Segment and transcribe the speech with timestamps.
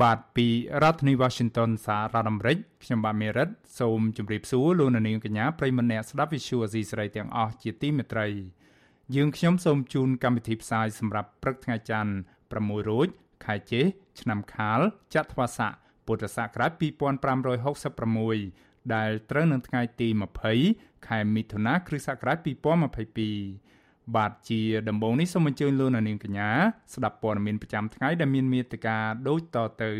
[0.00, 0.46] បាទពី
[0.82, 3.48] រដ្ឋធានី Washington សហរដ្ឋអាមេរិកខ្ញុំបាទមេរិត
[3.80, 8.26] សូមជម្រាបសួរលោកអ្នកនាងកញ្ញាប្រិយមិត្តអ្នកស្ដាប់ Vuthu Azizi Serai ទាំងអស់ជាទីមេត្រី
[9.14, 12.12] យើងខ្ញុំសូមជូនកម្មវិធីផ្សាយសម្រាប់ព្រឹកថ្ងៃច័ន្ទ
[12.52, 13.08] 6រោច
[13.44, 13.84] ខែចេស
[14.20, 14.80] ឆ្នាំខាល
[15.14, 15.72] ចត្វាស័ក
[16.06, 16.72] ពុទ្ធសករាជ
[17.68, 20.08] 2566ដែលត្រូវនឹងថ្ងៃទី
[20.58, 23.71] 20ខែមិថុនាគ្រិស្តសករាជ2022
[24.16, 26.50] បាទជាដំបូងនេះសូមអញ្ជើញលោកនាងកញ្ញា
[26.94, 29.92] ស្ដាប់ព័ត៌មានប្រចាំថ្ងៃដែលមានមេត្តាដូចតទៅ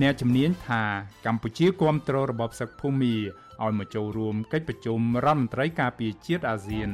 [0.00, 0.82] អ្នកជំនាញថា
[1.26, 3.14] កម្ពុជាគ្រប់គ្រងរបបសឹកភូមា
[3.62, 6.90] ឲ្យមកចូលរួមកិច្ចប្រជុំរដ្ឋមន្ត្រីការពារជាតិអាស៊ាន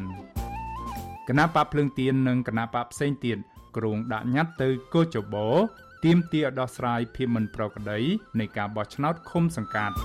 [1.28, 3.38] គណៈបកភ្លើងទៀននិងគណៈបកផ្សេងទៀត
[3.76, 5.48] គ្រងដាក់ញត្តិទៅកោចបោ
[6.04, 8.00] ទាមទារដោះស្រាយភាពមិនប្រក្រតី
[8.40, 9.96] នៃការបោះឆ្នោតឃុំសង្កាត់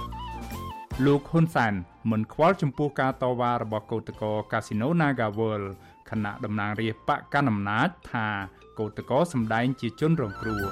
[1.01, 1.73] លោកហ៊ុនសែន
[2.11, 5.67] មិនខ្វល់ចំពោះការតវ៉ារបស់កោតក្រកាស៊ីណូ Naga World
[6.09, 8.27] គណៈតំណាងរាស្ត្របកកណ្ដាលអំណាចថា
[8.79, 10.63] កោតក្រសម្ដែងជាជនរងគ្រោះ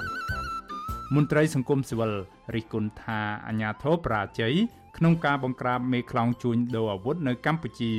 [1.14, 2.12] មន្ត្រីសង្គមស៊ីវិល
[2.54, 4.54] រិះគន់ថាអាញាធរប្រាជ័យ
[4.96, 7.92] ក្នុងការបង្ក្រាបមេខ្លោងជួញដូរអាវុធនៅកម្ពុជា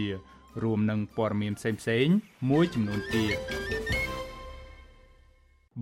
[0.63, 2.15] រួមនឹងព័ត៌មានផ្សេងៗ
[2.49, 3.37] មួយចំនួនទៀត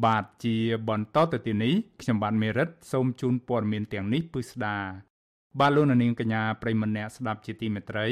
[0.05, 0.55] បាទជា
[0.89, 4.77] បន្តទៅទីនេះខ្ញុំបាទមេរិត សូមជូនព័ត៌មានទាំងនេះពិស្ដា
[5.59, 8.07] បាទលោកនាងកញ្ញាប្រិមម្នាក់ស្ដាប់ជាទីមេត្រី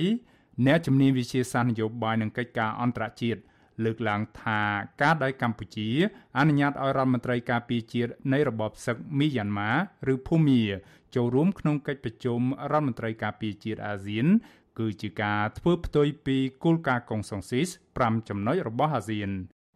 [0.66, 3.40] អ្នកជំនាញវិជាសាស្ត្រនយោបាយនិងកិច្ចការអន្តរជាតិ
[3.84, 4.62] លើកឡើងថា
[5.02, 5.90] ការដែលកម្ពុជា
[6.38, 9.72] អនុញ្ញាតឲ្យរដ្ឋមន្ត្រីការពារជាតិនៃរបបសឹកមីយ៉ាន់ម៉ា
[10.14, 10.62] ឬភូមា
[11.16, 12.40] ចូលរួមក្នុងកិច្ចប្រជុំ
[12.72, 14.28] រដ្ឋមន្ត្រីការពារជាតិអាស៊ាន
[14.80, 17.68] គឺជាការធ្វើផ្ទុយពីគោលការណ៍កុងសុងស៊ីស
[18.00, 19.30] 5ចំណុចរបស់អាស៊ាន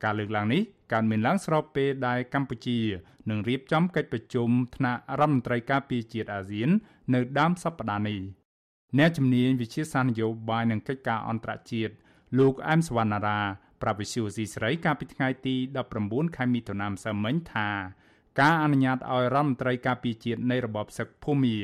[0.03, 0.61] ការលើកឡើងនេះ
[0.93, 2.79] កើតមានឡើងស្របពេលដែលកម្ពុជា
[3.29, 6.69] នឹងរៀបចំកិច្ចប្រជុំថ្នាក់រដ្ឋមន្ត្រីការពារជាតិអាស៊ាន
[7.13, 8.19] នៅដើមសប្តាហ៍នេះ
[8.97, 11.93] អ្នកជំនាញវិជាសាស្ត្រនយោបាយនិងកិច្ចការអន្តរជាតិ
[12.39, 13.39] លោកអែមសវណ្ណារា
[13.81, 15.55] ប្រវិសុយស៊ីស្រីកាលពីថ្ងៃទី
[15.95, 17.69] 19ខែមិថុនាម្សិលមិញថា
[18.41, 21.57] ការអនុញ្ញាតឲ្យរដ្ឋមន្ត្រីការពារជាតិនៃរបបសឹកភូមា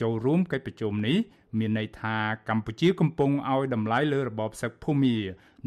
[0.00, 1.18] ចូលរួមកិច្ចប្រជុំនេះ
[1.58, 2.16] មានន័យថា
[2.48, 5.16] កម្ពុជាកំពុងឲ្យតម្លៃលើរបបសឹកភូមា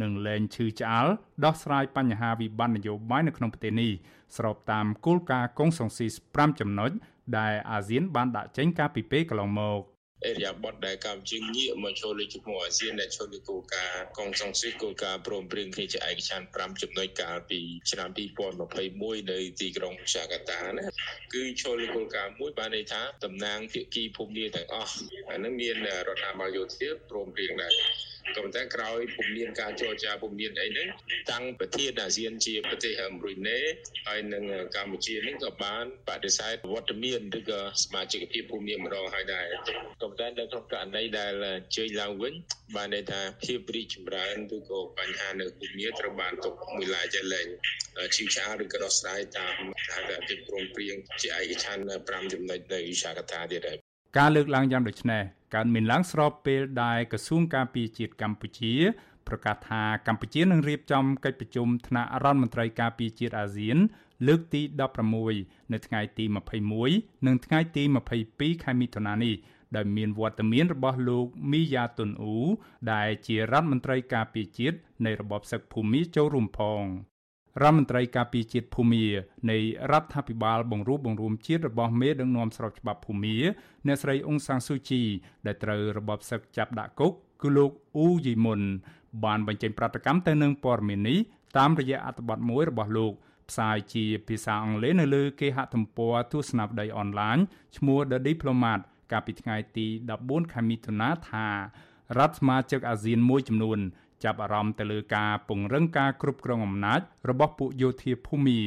[0.02, 1.08] និងលែងឈឺឆ្អាល
[1.46, 3.92] ដោះស្រាយបញ្ហាវិបត្តិនយោបាយនៅក្នុងប្រទេសនេះ
[4.38, 6.92] ស្របតាមគោលការណ៍កុងសុងស៊ីស5ចំណុច
[7.38, 9.82] ដែលអាស៊ានបានដាក់ចេញកាលពីពេលកន្លងមក
[10.26, 17.60] អេរីយ៉ាបតដែលកម្ពុជាងាកមកចូលលេខជាមួយអាស៊ានដែលចូលលើគោលការណ៍កងសង្ស៊ីគោលការណ៍ព្រមព្រៀងគ្នាជាឯកច្ឆន្ទ5ចំណុចកាលពី
[17.92, 18.10] ឆ្នាំ
[18.70, 20.86] 2021នៅទីក្រុងចាកាតាណា
[21.34, 24.94] គឺចូលលើគោលការណ៍មួយបានន័យថាតំណាងភាគីភូមិនីទាំងអស់
[25.30, 25.76] អានឹងមាន
[26.08, 27.74] រដ្ឋាភិបាលយោធាព្រមព្រៀងដែរ
[28.34, 30.88] ក៏ប៉ុន្តែក្រោយពុំមានការចរចាពុំមានអីហ្នឹង
[31.32, 33.60] តាំងប្រធានអាស៊ានជាប្រទេសប៊្រុយណេ
[34.08, 34.44] ហើយនឹង
[34.76, 41.34] កម្ពុជានេះក៏បានបដិសេធវត្តមានឬក៏សមាជិកភាពភូមិមានម្ដងហើយដែរក៏ប៉ុន្តែនៅក្នុងករណីដែល
[41.78, 42.34] ជើញឡើងវិញ
[42.76, 47.48] បានន័យថាភាពរីកចម្រើនឬក៏បញ្ហានៅភូមិមានត្រូវបានទុកមួយឡាយចេះលែង
[48.16, 49.54] ជីវឆាឬក៏ដោះស្រាយតាម
[49.94, 53.78] ហៅថាទីព្រមព្រៀងជាឯកច្ឆន្ទ5ចំណុចនៅវិសាកតាទៀតដែរ
[54.18, 55.24] ការលើកឡើងយ៉ាងដូចនេះ
[55.56, 58.74] កើតមានឡើងស្របពេលដែលក្រសួងការពារជាតិកម្ពុជា
[59.28, 63.78] ប្រកាសថាកម្ពុជានឹងរៀបចំកិច្ចប្រជុំថ្នាក់រដ្ឋមន្ត្រីការពារជាតិអាស៊ាន
[64.28, 64.62] លើកទី
[65.18, 66.26] 16នៅថ្ងៃទី
[66.76, 67.84] 21និងថ្ងៃទី
[68.24, 69.36] 22ខែមិថុនានេះ
[69.76, 72.40] ដែលមានវត្តមានរបស់លោកមីយ៉ាតុនអ៊ូ
[72.94, 76.84] ដែលជារដ្ឋមន្ត្រីការពារជាតិនៃរបបសឹកភូមិចូលរួមផង
[77.64, 79.06] រដ្ឋមន្ត្រីការពារជាតិភូមា
[79.52, 79.58] នៃ
[79.92, 83.38] រដ្ឋាភិបាលបង្រួបបង្រួមជាតិរបស់មេដឹកនាំស្របច្បាប់ភូមា
[83.88, 85.02] អ្នកស្រីអ៊ុងសាំងស៊ូជី
[85.46, 88.62] ដែលត្រូវរបបសឹកចាប់ដាក់គុកគឺលោកអ៊ូយីមុន
[89.26, 91.20] បានបញ្ចេញប្រតិកម្មទៅនឹងព័ត៌មាននេះ
[91.58, 93.14] តាមរយៈអត្ថបទមួយរបស់លោក
[93.50, 97.38] ផ្សាយជាភាសាអង់គ្លេសនៅលើគេហទំព័រទស្សនាវដ្តីអនឡាញ
[97.78, 98.80] ឈ្មោះ The Diplomat
[99.12, 99.88] កាលពីថ្ងៃទី
[100.20, 101.48] 14ខែមិថុនាថា
[102.18, 103.80] រដ្ឋសមាជិកអាស៊ានមួយចំនួន
[104.26, 107.00] ចាប់អារម្មណ៍ទៅលើការពង្រឹងការគ្រប់គ្រងអំណាច
[107.30, 108.60] របស់ពួកយោធាភូមិ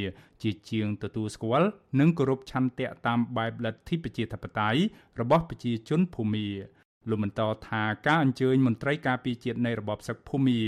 [0.42, 1.68] ជាជាងទទួលស្គាល់
[2.00, 4.80] និងគោរពឆន្ទៈតាមបែបលទ្ធិប្រជាធិបតេយ្យ
[5.20, 6.46] របស់ប្រជាជនភូមិ
[7.10, 10.66] លោកបន្តថាការអញ្ជើញមន្ត្រីការពារជាតិនៃរបបសឹកភូមិឲ្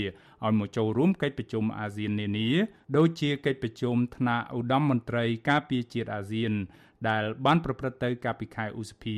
[0.49, 2.49] យមកចូលរួមកិច្ចប្រជុំអាស៊ាននានា
[2.97, 6.53] ដូចជាកិច្ចប្រជុំថ្នាក់ឧត្តមមន្ត្រីការពារជាតិអាស៊ាន
[7.09, 9.17] ដែលបានប្រព្រឹត្តទៅកាលពីខែឧសភា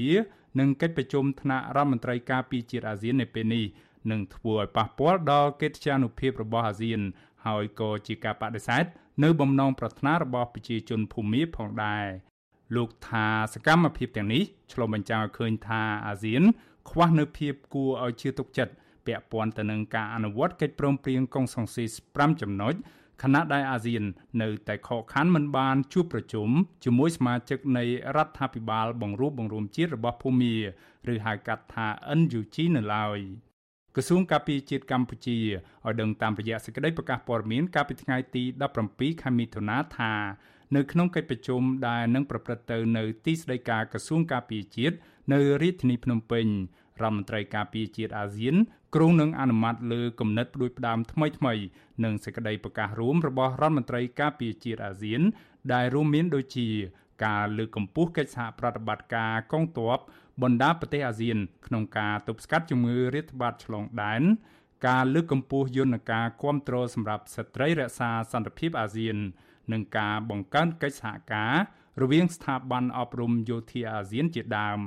[0.59, 3.65] និងកិច្ចប្រជុំថ្នាក់រដ្ឋមន្ត្រីការពារជាតិអាស៊ាននៅពេលនេះ
[4.11, 7.01] នឹងធ្វើឲ្យប៉ះពាល់ដល់កិត្តិយសភាពរបស់អាស៊ាន
[7.45, 8.85] ហើយក៏ជាការបដិសេធ
[9.23, 12.05] នៅបំណងប្រាថ្នារបស់ប្រជាជនភូមិផងដែរ
[12.75, 16.43] លោកថាសកម្មភាពទាំងនេះឆ្លុះបញ្ចាំងឲ្យឃើញថាអាស៊ាន
[16.89, 18.73] ខ្វះនូវភាពគួរឲ្យជឿទុកចិត្ត
[19.05, 22.73] ពាក់ព័ន្ធទៅនឹងការអនុវត្តកិច្ចព្រមព្រៀងកុងសុងស៊ីស5ចំណុច
[23.23, 24.03] ខណៈដែលអាស៊ាន
[24.41, 26.49] នៅតែខកខានមិនបានជួបប្រជុំ
[26.83, 27.83] ជាមួយសមាជិកនៃ
[28.15, 30.55] រដ្ឋាភិបាលបង្រួបបង្រួមជាតិរបស់ភូមា
[31.13, 31.87] ឬហៅកាត់ថា
[32.19, 33.19] NUG នៅឡើយ
[33.95, 38.43] ក្រសួងការពារជាតិកម្ពុជាឲ្យដឹងតាមរយៈសេចក្តីប្រកាសព័ត៌មានកាលពីថ្ងៃទី
[38.83, 40.13] 17ខែមិថុនាថា
[40.75, 44.95] នៅក្នុងកិច្ចប្រជុំដែលនឹងប្រព្រឹត្តទៅនៅទីស្តីការក្រសួងការពារជាតិ
[45.33, 46.45] នៅរាជធានីភ្នំពេញ
[47.01, 48.55] រដ្ឋមន្ត្រីការពារជាតិអាស៊ាន
[48.95, 51.53] គ្រោងនឹងអនុម័តលើគំនិតផ្ដួចផ្ដើមថ្មីថ្មី
[52.03, 55.21] និងសេចក្តីប្រកាសរួមរបស់រដ្ឋមន្ត្រីការពារជាតិអាស៊ាន
[55.73, 56.69] ដែលរួមមានដូចជា
[57.25, 59.99] ការលើកកម្ពស់កិច្ចសហប្រតិបត្តិការកងទ័ព
[60.41, 61.37] បណ្ដាប្រទេសអាស៊ាន
[61.67, 64.23] ក្នុងការទប់ស្កាត់ជំងឺរាតត្បាតឆ្លងដែន
[64.87, 69.17] ការលើកកម្ពស់យន្តការគ្រប់គ្រងសម្រាប់ស្ត្រីរក្សាសន្តិភាពអាស៊ាន
[69.71, 71.53] និងការបង្កើនកិច្ចសហការ
[72.01, 74.79] រវាងស្ថាប័នអប់រំយោធាអាស៊ានជាដើម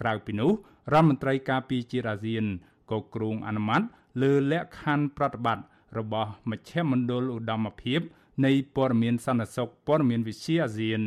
[0.00, 0.50] ក្រៅពីនោះ
[0.92, 2.44] រដ្ឋមន្ត្រីការពារជាតិអាស៊ាន
[2.90, 3.82] ក៏គ្រងអនុម័ត
[4.22, 5.64] លើលក្ខខណ្ឌប្រតិបត្តិ
[5.98, 8.00] របស់មជ្ឈមណ្ឌលឧត្តមភាព
[8.44, 11.02] នៃព័ត៌មានសន្តិសុខព័ត៌មានវិទ្យាអាស៊ាន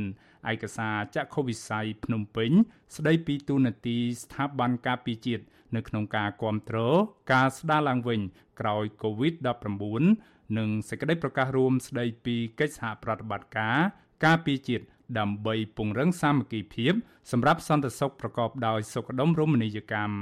[0.52, 2.52] ឯកសារចក្ខុវិស័យភ្នំពេញ
[2.96, 5.44] ស្ដីពីទូនាទីស្ថាប័នការពារជាតិ
[5.76, 6.98] នៅក្នុងការគ្រប់គ្រង
[7.34, 8.20] ការស្ដារឡើងវិញ
[8.60, 13.78] ក្រោយ COVID-19 និងសេចក្តីប្រកាសរួមស្ដីពីកិច្ចសហប្រតិបត្តិការ
[14.26, 14.86] ការពារជាតិ
[15.20, 16.94] ដើម្បីពង្រឹងសាមគ្គីភាព
[17.32, 20.16] សម្រាប់សន្តិសុខប្រកបដោយសុខដុមរមណីយកម្ម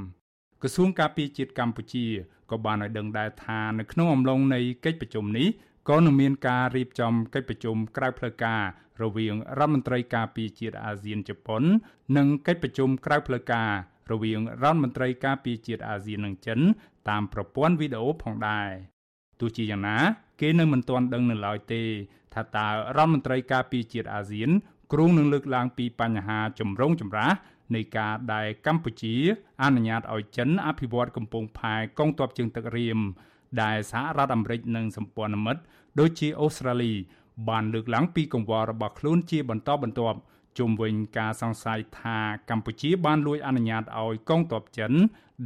[0.61, 2.05] ក្រសួងការពារជាតិកម្ពុជា
[2.51, 5.47] ក៏បានឲ្យដឹងដែរថានៅក្នុងអំឡុងនៃកិច្ចប្រជុំនេះ
[5.89, 8.61] ក៏នឹងមានការរៀបចំកិច្ចប្រជុំក្រៅផ្លូវការ
[9.03, 11.63] រវាងរដ្ឋមន្ត្រីការពារជាតិអាស៊ានជប៉ុន
[12.17, 13.71] និងកិច្ចប្រជុំក្រៅផ្លូវការ
[14.11, 16.59] រវាងរដ្ឋមន្ត្រីការពារជាតិអាស៊ាននិងចិន
[17.09, 18.69] តាមប្រព័ន្ធវីដេអូផងដែរ
[19.39, 19.97] ទោះជាយ៉ាងណា
[20.41, 21.83] គេនៅមិនទាន់ដឹងនៅឡើយទេ
[22.33, 22.67] ថាតើ
[22.97, 24.49] រដ្ឋមន្ត្រីការពារជាតិអាស៊ាន
[24.93, 27.31] គ្រងនឹងលើកឡើងពីបញ្ហាចម្រូងចម្រាស
[27.75, 29.15] នៃការដែលកម្ពុជា
[29.63, 32.99] អនុញ្ញាតឲ្យចិនអភិវឌ្ឍកំពង់ផែកងទ័ពជើងទឹករៀម
[33.61, 35.61] ដែលសហរដ្ឋអាមេរិកនិងសម្ព័ន្ធមិត្ត
[35.99, 36.93] ដូចជាអូស្ត្រាលី
[37.49, 40.19] បានលើកឡើងពីកង្វល់របស់ខ្លួនជាបន្តបន្ទាប់
[40.57, 42.17] ជុំវិញការសង្ស័យថា
[42.49, 44.93] កម្ពុជាបានលួចអនុញ្ញាតឲ្យកងទ័ពចិន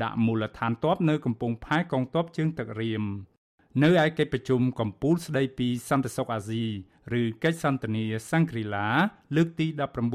[0.03, 3.03] ដាក់មូលដ្ឋានទ័ពនៅកំពង់ផែកងទ័ពជើងទឹករៀម
[3.83, 6.65] នៅឯកិច្ចប្រជុំកម្ពុជាស្ដីពីសន្តិសុខអាស៊ី
[7.19, 8.87] ឬកិច្ចសន្ទនាសង្គ្រីឡា
[9.35, 9.67] លើកទី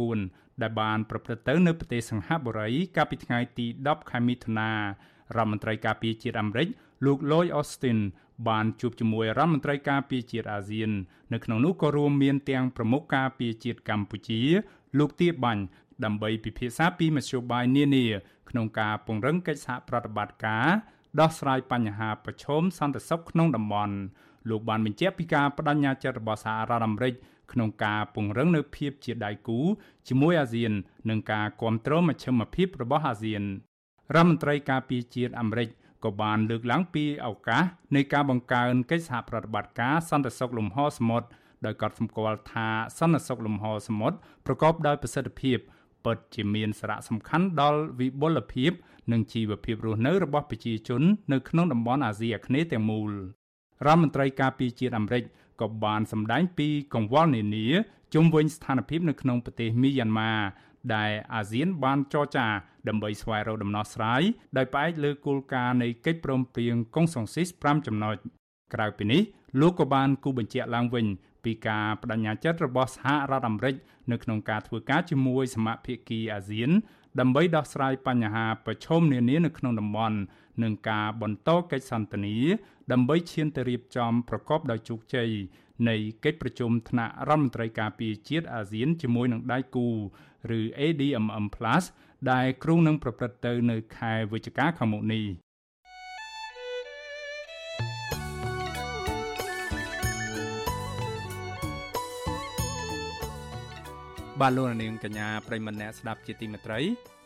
[0.07, 6.69] 19ដែលបានប្រព្រឹត្តទៅនៅប្រទេសសង្ហបុរីកាលពីថ្ងៃទី10ខែមិថុនារដ្ឋមន្ត្រីការពារជាតិអាមេរិក
[7.05, 7.99] លោក Lloyd Austin
[8.49, 10.91] បានជួបជាមួយរដ្ឋមន្ត្រីការពារជាតិអាស៊ាន
[11.33, 14.41] នៅក្នុងនោះក៏រួមមានទាំងប្រមុខការពារជាតិកម្ពុជា
[14.99, 15.63] លោកទាបាញ់
[16.05, 18.07] ដើម្បីពិភាក្សាពីមធ្យោបាយនានា
[18.51, 20.67] ក្នុងការពង្រឹងកិច្ចសហប្រតិបត្តិការ
[21.21, 23.97] ដោះស្រាយបញ្ហាប្រឈមសន្តិសុខក្នុងតំបន់
[24.49, 27.15] លោកបានបញ្ជាក់ពីការបដិញ្ញាចិត្តរបស់សហរដ្ឋអាមេរិក
[27.53, 29.61] ក្នុងការពង្រឹងនូវភាពជាដៃគូ
[30.09, 30.73] ជាមួយអាស៊ាន
[31.11, 33.43] និងការគ្រប់គ្រងមជ្ឈមភាពរបស់អាស៊ាន
[34.15, 35.69] រដ្ឋមន្ត្រីការពារជាតិអាមេរិក
[36.07, 37.63] ក៏បានលើកឡើងពីឱកាស
[37.97, 41.27] នៃការបង្កើនកិច្ចសហប្រតិបត្តិការសន្តិសុខលំហសមុទ្រ
[41.65, 42.69] ដោយកត់សម្គាល់ថា
[42.99, 44.17] សន្តិសុខលំហសមុទ្រ
[44.47, 45.59] ប្រកបដោយប្រសិទ្ធភាព
[46.05, 48.73] ពិតជាមានសារៈសំខាន់ដល់វិបុលភាព
[49.13, 53.11] និងជីវភាពរស់នៅរបស់ប្រជាជននៅក្នុងតំបន់អាស៊ីអាគ្នេយ៍ទាំងមូល
[53.87, 55.23] រដ្ឋមន្ត្រីការពារជាតិអាមេរិក
[55.61, 57.67] ក៏បានសម្ដែងពីកង្វល់នានា
[58.15, 60.33] ជុំវិញស្ថានភាពនៅក្នុងប្រទេសមីយ៉ាន់ម៉ា
[60.95, 62.47] ដែលអាស៊ានបានចរចា
[62.89, 64.23] ដើម្បីស្វែងរកដំណោះស្រាយ
[64.57, 68.15] ដោយផ្អែកលើគោលការណ៍នៃកិច្ចព្រមព្រៀងកុងសុងស៊ីស5ចំណុច
[68.75, 69.23] ក្រៅពីនេះ
[69.61, 71.07] លោកក៏បានគូបញ្ជាក់ឡើងវិញ
[71.45, 73.75] ពីការបដិញ្ញាចិត្តរបស់សហរដ្ឋអាមេរិក
[74.13, 76.71] នៅក្នុងការធ្វើការជាមួយសមាភាគីអាស៊ាន
[77.21, 80.19] ដើម្បីដោះស្រាយបញ្ហាប្រឈមនានានៅក្នុងតំបន់
[80.63, 82.37] និងការបន្តកិច្ចសន្ទនា
[82.93, 85.31] ដើម្បីឈានទៅរៀបចំប្រកបដោយជោគជ័យ
[85.89, 89.87] នៃកិច្ចប្រជុំថ្នាក់រដ្ឋមន្ត្រីការពារជាតិអាស៊ានជាមួយនឹងដៃគូ
[90.59, 91.47] ឬ ADMM+
[92.31, 95.25] ដែលគ្រោងនឹងប្រព្រឹត្តទៅនៅខែវិច្ឆិកាខាងមុខនេះ
[104.41, 106.81] បាទលោកនាងកញ្ញាប្រិមម្នាក់ស្ដាប់ជាទីមេត្រី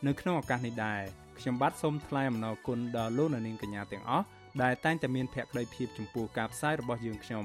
[0.07, 1.03] នៅក្នុងឱកាសនេះដែរ
[1.39, 4.25] ខ្ញុំបាទសូមថ្លែងអំណរគុណដល់លោកនាងកញ្ញាទាំងអស់
[4.63, 7.45] ដែលតែងតែមានភក្ដីភាពចំពោះការផ្សាយរបស់យើងខ្ញុំ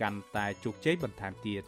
[0.00, 1.62] កាន់តែជោគជ័យបន្ថែមទៀត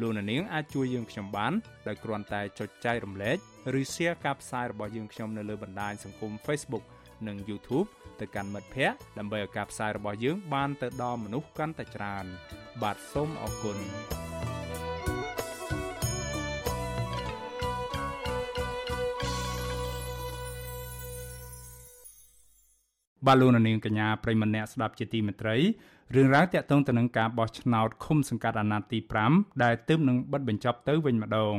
[0.00, 1.52] លោកនាងអាចជួយយើងខ្ញុំបាន
[1.88, 3.36] ដោយគ្រាន់តែចុចចែករំលែក
[3.78, 6.84] ឬ Share ការផ្សាយរបស់យើងខ្ញុំនៅលើបណ្ដាញសង្គម Facebook
[7.26, 7.88] និង YouTube
[8.20, 12.24] ទៅកាន់មិត្តភ័ក្តិដើម្បីឲ្យការផ្សាយរបស់យើង បានទៅដល់មនុស្សកាន់តែច្រើន
[12.82, 13.78] បាទសូមអរគុណ
[23.26, 25.56] បាឡូណានីងកញ្ញាប្រិមម្នាក់ស្ដាប់ជាទីមេត្រី
[26.16, 28.98] រឿងរ៉ាវតាក់ទងទៅនឹងការបោះឆ្នោតឃុំសង្កាត់អាណត្តិទី
[29.30, 31.56] 5ដែលទើបនឹងបិទបញ្ចប់ទៅវិញម្ដង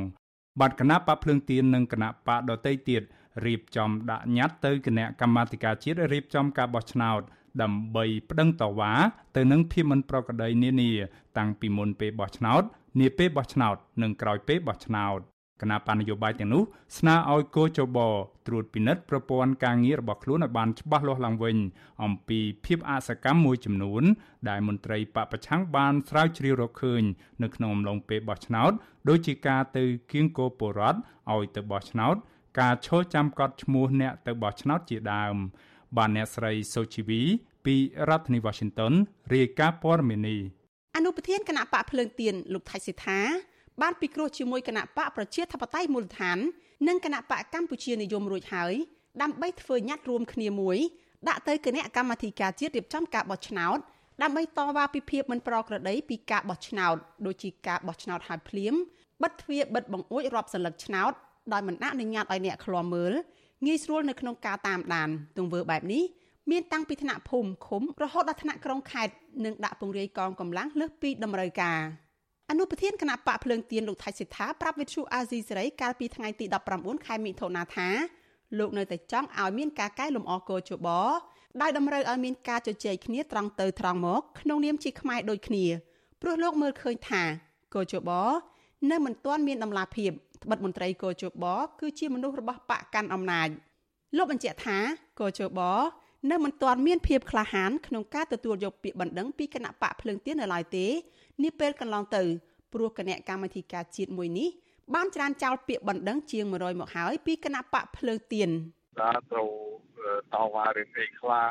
[0.60, 3.02] បាត់គណៈបកភ្លើងទៀននិងគណៈបកដតីទៀត
[3.46, 7.22] រៀបចំដាក់ញត្តិទៅគណៈកម្មាធិការជាតិរៀបចំការបោះឆ្នោត
[7.62, 8.94] ដើម្បីប្តឹងតវ៉ា
[9.36, 10.92] ទៅនឹងភាពមិនប្រក្រតីនានា
[11.38, 12.64] តាំងពីមុនពេលបោះឆ្នោត
[13.00, 15.20] នាពេលបោះឆ្នោត និងក្រោយពេលបោះឆ្នោត
[15.64, 16.64] គណៈបញ្ញយោបាយទាំងនោះ
[16.98, 18.00] ស្នើឲ្យកោជប
[18.48, 21.58] ត្រួតពិនិត្យប្រព័ន្ធការងាររបស់ខ្លួនឲ្យបានច្បាស់លាស់ឡើងវិញ
[22.04, 24.04] អំពីភាពអសកម្មមួយចំនួន
[24.50, 27.04] ដែលមន្ត្រីបពប្រឆាំងបានស្រាវជ្រាវរកឃើញ
[27.44, 28.72] នៅក្នុងអំឡុងពេលបោះឆ្នោត
[29.10, 31.00] ដូចជាការទៅគៀងគោពលរដ្ឋ
[31.34, 32.16] ឲ្យទៅបោះឆ្នោត
[32.60, 35.36] ការឈរចាំកត់ឈ្មោះអ្នកទៅបោះឆ្នោតជាដើម
[35.98, 37.22] បានអ្នកស្រីសូជីវី
[37.66, 37.76] ពី
[38.10, 38.94] រដ្ឋធានី Washington
[39.34, 40.40] រាយការណ៍ព័ត៌មាននេះ
[40.98, 43.20] អនុប្រធានគណៈបកភ្លើងទៀនលោកថៃសិដ្ឋា
[43.82, 46.38] បានពិគ្រោះជាមួយគណៈបកប្រជាធិបតេយ្យមូលដ្ឋាន
[46.88, 48.74] និងគណៈបកកម្ពុជានិយមរួចហើយ
[49.22, 50.78] ដើម្បីធ្វើញត្តិរួមគ្នាមួយ
[51.30, 53.78] ដាក់ទៅគណៈកម្មាធិការជាតិរៀបចំការបោះឆ្នោត
[54.22, 58.74] ដើម្បីតវ៉ាពីភាពមិនប្រក្រតីពីការបោះឆ្នោតដូចជាការបោះឆ្នោតហើយភ្លាម
[59.24, 61.12] បិទទ្វារបិទបង្អួចរាប់សន្លឹកឆ្នោត
[61.54, 63.14] ដោយមិនអនុញ្ញាតឲ្យអ្នកឃ្លាំមើល
[63.66, 66.04] ងាយស្រួលនៅក្នុងការតាមដានទង្វើបែបនេះ
[66.52, 69.14] មានតាំងពីថ្នាក់ភូមិឃុំរហូតដល់ថ្នាក់ក្រុងខេត្ត
[69.46, 72.03] និងដាក់ពង្រាយកងកម្លាំងលើសពីតម្រូវការអ
[72.58, 76.46] នុប្រធានគណៈបកភ្លើងទៀនលោកថៃសិដ្ឋាប្រាប់វិទ្យុអាស៊ីសេរីកាលពីថ្ងៃទី
[76.76, 77.88] 19ខែមិថុនាថា
[78.60, 80.88] លោកនៅតែចង់ឲ្យមានការកែលម្អកោជប
[81.62, 85.66] ដោយតម្រូវឲ្យមានការជជែកគ្នាត្រង់ទៅត្រង់មកក្នុងនាមជាខ្មែរដូចគ្នា
[86.22, 87.24] ព្រោះលោកមើលឃើញថា
[87.76, 88.10] កោជប
[88.92, 90.12] នៅមិនទាន់មានដំណាភាព
[90.44, 91.46] ត្បិតមន្ត្រីកោជប
[91.80, 93.50] គឺជាមនុស្សរបស់បកកាន់អំណាច
[94.18, 94.78] លោកបញ្ជាក់ថា
[95.20, 95.60] កោជប
[96.32, 100.88] នៅមិនទាន់មានភាពក្លាហានក្នុងការទទួលយកពាក្យបណ្ដឹងពីគណៈបកភ្លើងទៀននៅឡើយទេ
[101.42, 102.22] នាពេលកន្លងទៅ
[102.74, 104.50] ព្រោះគណៈកម្មាធិការជាតិមួយនេះ
[104.96, 108.50] បានច្រានចោលពាក្យបណ្ដឹងជាង100មកហើយពីគណៈបកភ្លើងទៀន
[109.00, 109.50] បាទត្រូវ
[110.34, 111.46] តវ៉ារឿងអីខ្លះ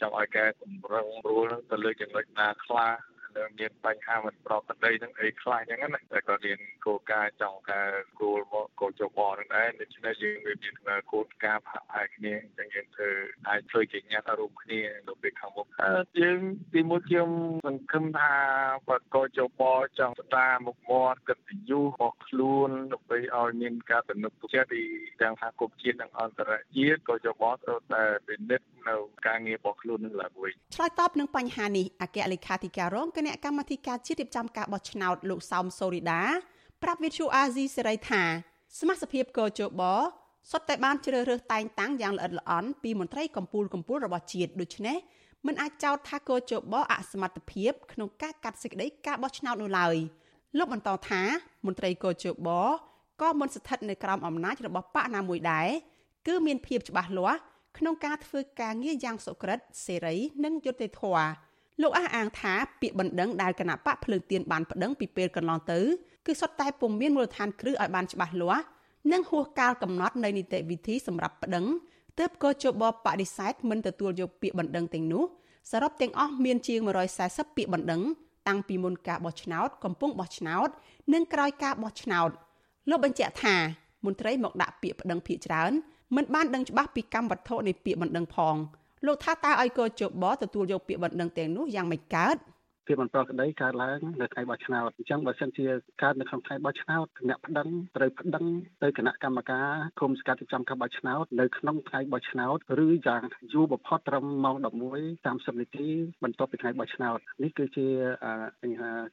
[0.00, 0.50] ចង់ឲ្យកែត
[0.82, 2.90] ម្រឹងរួលទៅលើចំណុចណាខ្លះ
[3.58, 7.88] មានបញ្ហាមិនប្រក្រតីនឹងអីខ្លះអញ្ចឹងណាតែក៏មានគោលការណ៍ចង់ការ
[8.20, 10.74] គោលមកគោលចបនឹងដែរដូច្នេះយើងវាមាន
[11.12, 13.10] គោលការណ៍ផាក់ផាយគ្នាអញ្ចឹងយើងធ្វើ
[13.48, 15.66] អាចធ្វើជាញាត់រួមគ្នានៅពេលខាងមុខ
[16.20, 16.40] យើង
[16.74, 17.28] ទីមួយខ្ញុំ
[17.66, 18.32] សង្ឃឹមថា
[18.88, 19.62] បកចប
[19.98, 24.82] ចង់ស្ដារមុខមាត់កិត្តិយសរបស់ខ្លួនដើម្បីឲ្យមានការទំនុកទុកចិត្តពី
[25.22, 36.22] ទាំងសហគមន៍ជាតិនិងអន្តរជាតិក៏ចបត្រូវតែពិនិត្យនៅការងាររបស់ខ្លួននឹងឡើងវិញឆ្លើយតបនឹងបញ្ហានេះអគ្គលេខាធិការរងគណៈកម្មាធិការជាតិរៀបចំការបោះឆ្នោតលោកសោមសូរីដា
[36.82, 38.22] ប្រាប់វិទ្យុអាស៊ីសេរីថា
[38.78, 39.82] សមាជិកកោជប
[40.50, 44.96] សុទ្ធតែបានជ្រើសរើសតែងតាំងយ៉ាងល្អិតល្អន់ពីមន្ត្រីកម្ពុជាកម្ពុជារបស់ជាតិដូច្នេះ
[45.46, 49.96] មិនអាចចោទថាកោជបអសមត្ថភាពក្នុងការកាត់សេចក្តីការបោះឆ្នោតនោះឡើយ
[50.58, 51.22] លោកបន្តថា
[51.66, 52.48] មន្ត្រីកោជប
[53.20, 55.68] ក៏មិនស្ថិតនៅក្រោមអំណាចរបស់បកណាមួយដែរ
[56.26, 57.38] គឺមានភាពច្បាស់លាស់
[57.78, 61.28] ក្នុងការធ្វើការងារយ៉ាងសុក្រិតសេរី និងយុត្តិធម៌
[61.82, 65.80] លោកអះអាងថាពាក្យបណ្ដឹងដែលគណៈបកភ្លើងទៀនបានប្តឹងពីពេលកន្លងទៅ
[66.26, 68.64] គឺសុទ្ធតែពុំមានមូលដ្ឋានគ្រឹះឲ្យបានច្បាស់លាស់
[69.12, 71.64] និងហួសកាលកំណត់នៃនីតិវិធីសម្រាប់ប្តឹង
[72.18, 75.24] ទើបក៏ជបបដិសេធមិនទទួលយកពាក្យបណ្ដឹងទាំងនោះ
[75.70, 76.80] សរុបទាំងអស់មានជាង
[77.18, 78.02] 140ពាក្យបណ្ដឹង
[78.48, 80.68] តាំងពីមុនការបោះឆ្នោតកំពុងបោះឆ្នោត
[81.12, 82.30] និងក្រោយការបោះឆ្នោត
[82.88, 83.56] លោកបញ្ជាក់ថា
[84.04, 85.72] មន្ត្រីមកដាក់ពាក្យប្តឹងភាកច្រើន
[86.16, 88.56] មិនបានដឹងច្បាស់ពីកម្មវត្ថុនៃពាក្យបណ្ដឹងផង
[89.06, 92.36] លោកថាតើឲ្យកោជបទទួលយកពាក្យបណ្ដឹងទាំងនោះយ៉ាងម៉េចកើត
[92.86, 95.66] ភាពមិនប្រក្រតីកើតឡើងនៅថ្ងៃបោះឆ្នោតអញ្ចឹងបើសិនជា
[96.02, 98.44] កើតនៅក្នុងថ្ងៃបោះឆ្នោតគណៈប្តឹងត្រូវប្តឹង
[98.82, 99.68] ទៅគណៈកម្មការ
[100.00, 103.22] គុំសង្កាត់ចំការបោះឆ្នោតនៅក្នុងថ្ងៃបោះឆ្នោតឬយ៉ាង
[103.52, 104.56] យូរបំផុតត្រឹមម៉ោង
[105.04, 105.88] 11:30នាទី
[106.24, 107.86] បន្ទាប់ពីថ្ងៃបោះឆ្នោតនេះគឺជា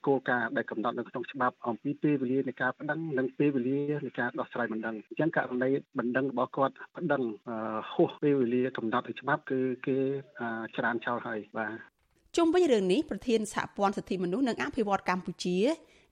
[0.07, 7.23] គោលការណ៍ដែលកំណត់នៅក្នុងច្បាប់អំពីពេលវេលានៃការប្តឹងនិងពេលវេលានៃការដោះស្រាយបណ្ដឹងអញ្ចឹងករណីបណ្ដឹងរបស់គាត់ប្តឹង
[7.93, 9.97] ហួសពេលវេលាកំណត់ដោយច្បាប់គឺគេ
[10.77, 12.00] ច្រានចោលហើយបាទ
[12.37, 15.57] ជុំវិញរឿងនេះប្រធានសហព័ន្ធសិទ្ធិមនុស្សនិងអភិវឌ្ឍកម្ពុជា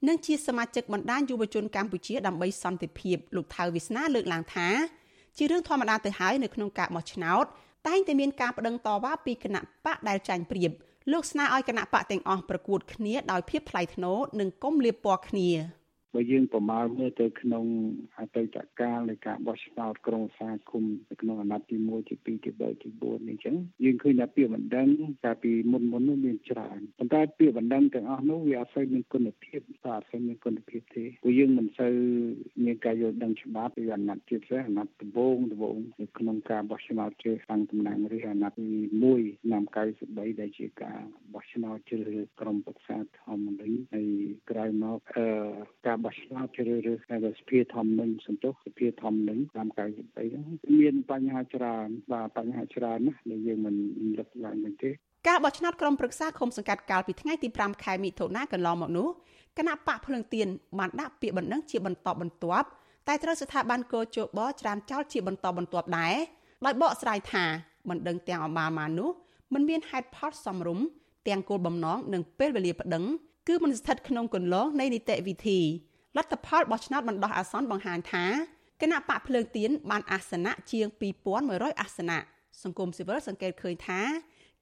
[0.08, 4.68] និងជាសមាជិកបណ្ដាញយុវជនកម្ពុជាដើម្បីសន្តិភាពលោកថៅវិស្នាលើកឡើងថា
[5.38, 7.46] ជារឿងធម្មតាទៅហើយនៅក្នុងការបោះឆ្នោត
[7.88, 10.72] តែងតែមានការប្តឹងតវ៉ាពីគណៈបកដែលចាញ់ប្រៀប
[11.12, 15.50] លោកស្នើឲ្យគណៈបកទាំងអស់ប្រកួតគ្នាដោយភាពថ្លៃថ្នូរនិងកុំលៀបពណ៌គ្នា
[16.16, 17.66] បើយើងប្រមាលមើលទៅក្នុង
[18.18, 24.88] អតីតកាលនៃការបោះឆ្នោតក្រុងសាគុំនៅក្នុងអាណត្តិទី1ទី2ទី3ទី4នេះអញ្ចឹងយើងឃើញថាពាក្យបណ្ដឹង
[25.24, 31.94] កាលពីមុនមុននោះមានច្រើនប៉ុន្តែពាក្យបណ្ដឹងទាំងអស់នោះវាអត់សូវមានគុណភាពបាទអត់សូវមានគុណភាពទេព្រោះយើងមិនសូវ
[32.66, 38.70] មានការយល់ដឹងច្បាស់ពីអាណត្តិជាពិសេសអាណត្តិដំបូងដំបូងនៅក្នុងការបោះឆ្នោតជ្រើសតាំងតំណាងរាស្ត្រអាណត្តិទី
[39.10, 39.64] 1ឆ្នាំ
[40.02, 41.00] 93ដែលជាការ
[41.34, 44.10] បោះឆ្នោតជ្រើសរើសក្រុមប្រឹក្សាធម្មនុញ្ញហើយ
[44.50, 45.28] ក្រោយមកអឺ
[45.88, 50.46] ការបោះឆ្នោតជ្រើសរើសតែសភាធម្មនុញ្ញសន្ទុះសភាធម្មនុញ្ញឆ្នាំ93ហ្នឹង
[50.80, 53.76] មានបញ្ហាច្រើនបាទបញ្ហាច្រើនណាស់ដែលយើងមិន
[54.18, 54.92] លើកឡើងវិញទេ
[55.28, 59.08] ការបោះឆ្នោតក្រុមប្រឹក្សាឃុំសង្កាត់កាលពីថ្ងៃទី5ខែមិថុនាកន្លងមកនោះ
[59.58, 60.48] គណៈបកភ្លឹងទៀន
[60.80, 62.68] បានដាក់ពាក្យបណ្ដឹងជាបន្តបន្ទាប់
[63.08, 66.16] តែត្រូវស្ថាប័នកោជបច្រានចោលជាបន្តបន្ទាប់ដែរ
[66.66, 67.46] ដោយបកស្រាយថា
[67.90, 69.10] បណ្ដឹងទាំងអបាលមកនោះ
[69.54, 70.86] มันមានហេតុផលសមរម្យ
[71.28, 73.04] ទាំងគោលបំណងនិងពេលវេលាប្តឹង
[73.48, 75.60] គឺមិនស្ថិតក្នុងគន្លងនៃនីតិវិធី
[76.20, 78.26] លទ្ធផលបោះឆ្នោតបណ្ដោះអាសន្នបង្ហាញថា
[78.82, 80.88] គណៈបកភ្លើងទៀនបានអាសនៈជាង
[81.34, 82.20] 2100អាសនៈ
[82.64, 84.02] សង្គមស៊ីវិលសង្កេតឃើញថា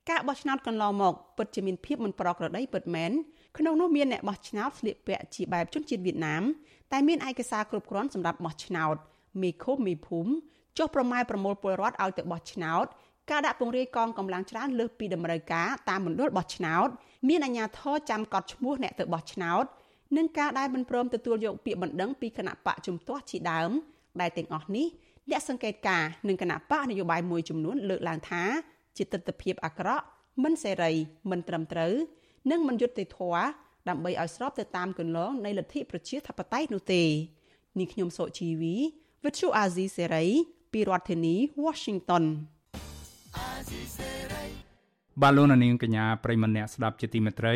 [0.10, 3.12] ការបោះឆ្នោតកន្លងមកពិតជាមានភាពមិនប្រក្រតីពិតមែន
[3.58, 6.44] ក្នុងនោះមានអ្នកបោះឆ្នោតស្លៀកពាក់ជាបែបជនជាតិវៀតណាម
[6.92, 8.96] តែមានឯកសារគ្រប់គ្រាន់សម្រាប់បោះឆ្នោត
[9.42, 10.32] មេឃុំមេភូមិ
[10.78, 12.86] ចុះប្រម៉ែប្រមូលពលរដ្ឋឲ្យទៅបោះឆ្នោត
[13.32, 16.88] ការដាក់ពង្រាយកងកម្លាំងច្រើនលើសពីតម្រូវការតាមមណ្ឌលបោះឆ្នោត
[17.30, 19.66] មានអាជ្ញាធរចាំកត់ឈ្មោះអ្នកទៅបោះឆ្នោត
[20.16, 23.72] និងការដែលមិនព្រមទទួលយកពាក្យបណ្ដឹងពីគណៈបកជំទាស់ជាដើម
[24.22, 24.88] ដែលទាំងអស់នេះ
[25.30, 28.44] អ្នកសង្កេតការនឹងគណៈបកនយោបាយមួយចំនួនលើកឡើងថា
[28.98, 30.06] ជាទស្សនវិជ្ជាអាក្រក់
[30.44, 30.92] មិនសេរី
[31.32, 31.94] មិនត្រឹមត្រូវ
[32.52, 33.46] និងមិនយុត្តិធម៌
[33.90, 37.04] ដើម្បីឲ្យស្របទៅតាមគន្លងនៃលទ្ធិប្រជាធិបតេយ្យនោះទេ
[37.80, 38.76] នេះខ្ញុំសុជីវី
[39.24, 40.28] Virtual Azizi Serai
[40.74, 41.36] ពីរដ្ឋធានី
[41.66, 42.24] Washington
[45.22, 47.56] បាទលោកនាងកញ្ញាប្រិមម្នាក់ស្ដាប់ជាទីមេត្រី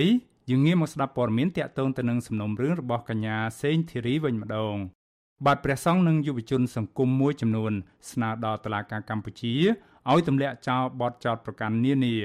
[0.51, 4.75] យើងងាកមកស្ដាប់ព័ត៌មានតាក់ទងទៅនឹងសំណុំរឿងរបស់កញ្ញាសេងធីរីវិញម្ដង
[5.45, 7.73] បាទព្រះសង្ឃនិងយុវជនសង្គមមួយចំនួន
[8.11, 9.53] ស្នើដល់តុលាការកម្ពុជា
[10.11, 12.15] ឲ្យទម្លាក់ចោលបទចោទប្រកាន់នានា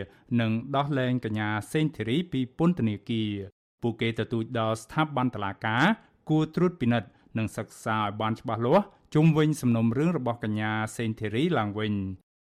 [0.41, 3.31] និងដោះលែងកញ្ញាសេងធីរីពីពន្ធនាគារ
[3.83, 5.85] ពួកគេទទូចដល់ស្ថាប័នតុលាការ
[6.29, 7.09] គួរត្រួតពិនិត្យ
[7.39, 8.85] និងសិក្សាឲ្យបានច្បាស់លាស់
[9.15, 11.95] ជុំវិញសំណុំរឿងរបស់កញ្ញាសេងធីរីឡើងវិញ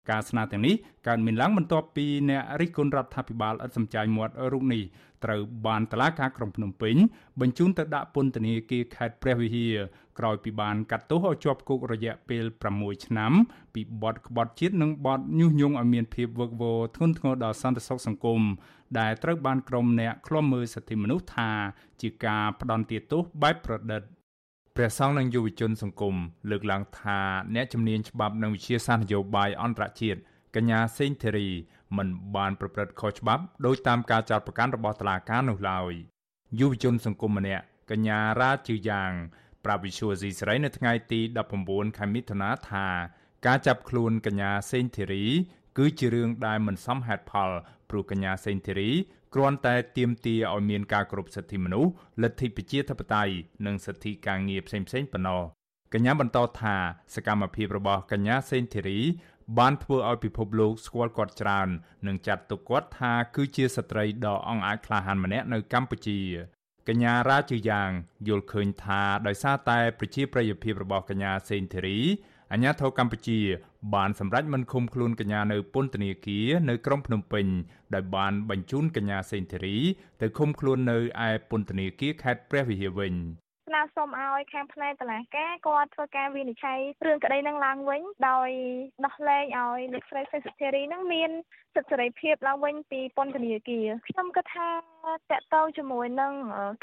[0.09, 0.75] ការស្នើទាំងនេះ
[1.07, 4.83] កើតមានឡើងបន្ទាប់ពីអ្នករិះគន់រដ្ឋាភិបាលឥតសំចៃមាត់រូបនេះ
[5.23, 6.95] ត្រូវបានតឡាការក្រុងភ្នំពេញ
[7.41, 9.75] បញ្ជូនទៅដាក់ពន្ធនាគារខេត្តព្រះវិហារ
[10.19, 13.31] ក្រោយពីបានកាត់ទោសឲ្យជាប់គុករយៈពេល6ឆ្នាំ
[13.73, 18.41] ពីបទក្បត់ជាតិនិងបទញុះញង់ឲ្យមានភាពវឹកវរធ្ងន់ធ្ងរដល់សន្តិសុខសង្គម
[18.99, 21.51] ដែលត្រូវបានក្រុមអ្នកឃ្លាំមើលសិទ្ធិមនុស្សថា
[22.01, 24.01] ជាការផ្ដន់ទាទោសបែបប្រឌិត
[24.75, 26.15] ព្រះសង្ឃនិងយុវជនសង្គម
[26.49, 27.19] លើកឡើងថា
[27.55, 30.19] អ្នកជំនាញច្បាប់និងវិជាសាស្ត្រនយោបាយអន្តរជាតិ
[30.55, 31.49] កញ្ញាសេងធីរី
[31.97, 35.91] មិនបានប្រព្រឹត្តខុសច្បាប់ដោយតាមការចោទប្រកាន់របស់តុលាការនោះឡើយ
[36.59, 39.11] យុវជនសង្គមម្នាក់កញ្ញារ៉ាជឺយ៉ាង
[39.65, 41.19] ប្រាប់វិសុយស៊ីស្រីនៅថ្ងៃទី
[41.59, 42.87] 19ខែមិថុនាថា
[43.45, 45.25] ការចាប់ខ្លួនកញ្ញាសេងធីរី
[45.77, 47.51] គឺជារឿងដែលមិនសមហេតុផល
[47.89, 48.89] ព្រោះកញ្ញាសេងធីរី
[49.33, 51.91] គ្រាន់តែទាមទារឲ្យមានការគោរពសិទ្ធិមនុស្ស
[52.23, 53.33] លទ្ធិប្រជាធិបតេយ្យ
[53.65, 55.41] និងសិទ្ធិការងារផ្សេងៗប៉ុណ្ណោះ
[55.93, 56.75] កញ្ញាបន្តថា
[57.15, 58.99] សកម្មភាពរបស់កញ្ញាសេងធីរី
[59.57, 61.67] បានធ្វើឲ្យពិភពលោកស្គាល់គាត់ច្រើន
[62.07, 66.19] និងចាត់ទុកគាត់ថាគឺជាស្ត្រីដ៏អង់អាចក្លាហានម្នាក់នៅកម្ពុជា
[66.87, 67.89] កញ្ញារ៉ាជាយ៉ាង
[68.27, 71.99] យល់ឃើញថាដោយសារតែប្រជាប្រិយភាពរបស់កញ្ញាសេងធីរី
[72.51, 73.39] អាញាធរកម្ពុជា
[73.95, 77.45] បានសម្រេចមិនឃុំខ្លួនកញ្ញានៅពន្ធនាគារនៅក្រុងភ្នំពេញ
[77.93, 79.77] ដោយបានបញ្ជូនកញ្ញាសេងធីរី
[80.21, 83.13] ទៅឃុំខ្លួននៅឯពន្ធនាគារខេត្តព្រះវិហារវិញ
[83.67, 88.49] ស្នើសុំឲ្យខាងផ្នែកតុលាការគាត់ធ្វើការវិនិច្ឆ័យរឿងក្តីនឹងឡើងវិញដោយ
[89.05, 91.29] ដោះលែងឲ្យលោកស្រីសេសុធារីនឹងមាន
[91.75, 94.69] សិទ្ធិសេរីភាពឡើងវិញពីពន្ធនាគារខ្ញុំគិតថា
[95.31, 96.33] តកតងជាមួយនឹង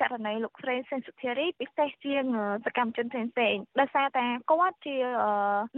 [0.00, 2.24] ករណីលោកស្រីសេសុធារីពិសេសជាង
[2.66, 4.96] សកម្មជនផ្សេងៗដោយសារតែគាត់ជា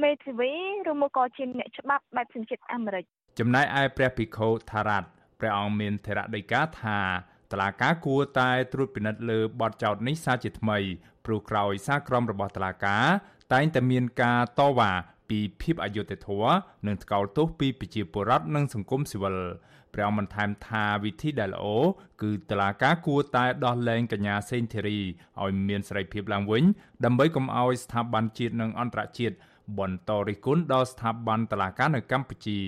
[0.02, 0.52] មេធាវី
[0.90, 3.04] ឬមកក៏ជាអ្នកច្បាប់បែបសញ្ជាតិអាមេរិក
[3.38, 5.08] ចំណែកឯព្រះភិក្ខុថារ៉ាត់
[5.40, 6.98] ព្រះអង្គមានថេរដីកាថា
[7.52, 10.78] តឡាការគួរតែត្រួតពិនិត្យលើបទចោទនេះសាជាថ្មី
[11.24, 13.06] ព្រោះក្រោយសារក្រមរបស់តឡាការ
[13.52, 14.92] តែងតែមានការតវ៉ា
[15.30, 16.54] ពីភាពអយុត្តិធម៌
[16.86, 19.36] និងថ្កោលទោសពីប្រជាពលរដ្ឋនិងសង្គមស៊ីវិល
[19.94, 21.66] ព្រះអង្គបានថែមថាវិធីដែលល្អ
[22.22, 24.98] គឺតឡាការគួរតែដោះលែងកញ្ញាសេងធីរី
[25.42, 26.64] ឲ្យមានសេរីភាពឡើងវិញ
[27.04, 29.36] ដើម្បីកុំឲ្យស្ថាប័នជាតិនិងអន្តរជាតិ
[29.78, 32.60] បន្តរិះគន់ដល់ស្ថាប័នតឡាការនៅកម្ពុជា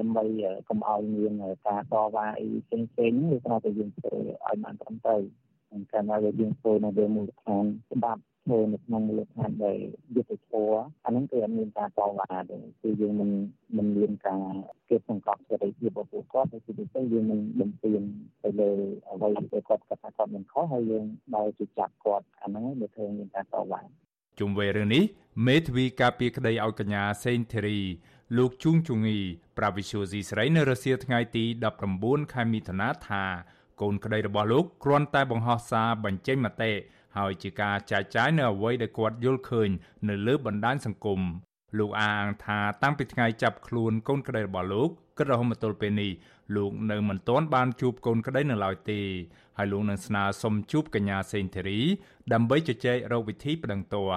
[0.00, 0.24] ដើម្បី
[0.68, 1.32] កុំឲ្យមាន
[1.66, 5.22] ការតវ៉ាអីផ្សេងផ្សេងវាត្រូវតែយើងធ្វើឲ្យបានត្រឹមត្រូវ
[5.92, 9.78] កាលណាយើងធ្វើនៅលើមូលដ្ឋានច្បាប់ធ្វើនៅក្នុងមូលដ្ឋានដែល
[10.14, 10.72] យុទ្ធធរ
[11.04, 13.30] អាហ្នឹងគឺអត់មានការតវ៉ាទេគឺយើងមិន
[13.76, 14.42] មិនមានការ
[14.88, 18.00] គេសង្កត់សេរីភាពរបស់ពួកគាត់តែគឺទៅយើងមិនបំពេញ
[18.42, 18.70] ទៅលើ
[19.10, 23.82] អ្វីដែលគាត់គាត់ថាគាត់មិនខុសហើយយើងដើរទៅចាប់គាត់អាហ្នឹងដែលធ្វើមានការតវ៉ា
[24.40, 25.04] ជុំវិញរឿងនេះ
[25.46, 27.80] មេធាវីការពារក្តីឲ្យកញ្ញាសេងធីរី
[28.36, 29.18] លោកជួងជងី
[29.58, 31.44] ប្រាវិសុយស៊ីស្រីនៅរសៀលថ្ងៃទី
[31.88, 33.24] 19ខែមិថុនាថា
[33.80, 36.72] កូនក្តីរបស់លោកគ្រាន់តែបង្ហោះសារបញ្ចេញមតិ
[37.16, 39.68] ហើយជាការចែកចាយនៅអ្វីដែលគាត់យល់ឃើញ
[40.08, 41.20] នៅលើបណ្ដាញសង្គម
[41.78, 46.10] លោកអាងថាតាំងពីថ្ងៃចាប់ខ្លួនកូនក្តីរបស់លោកគិតរហូតមកទល់ពេលនេះ
[46.56, 49.00] លោកនៅមិនទាន់បានជួបកូនក្តីនៅឡើយទេ
[49.58, 51.80] ហើយលោកនឹងស្នើសុំជួបកញ្ញាសេងធីរី
[52.32, 54.10] ដើម្បីជជែករកវិធីប្តឹងទោស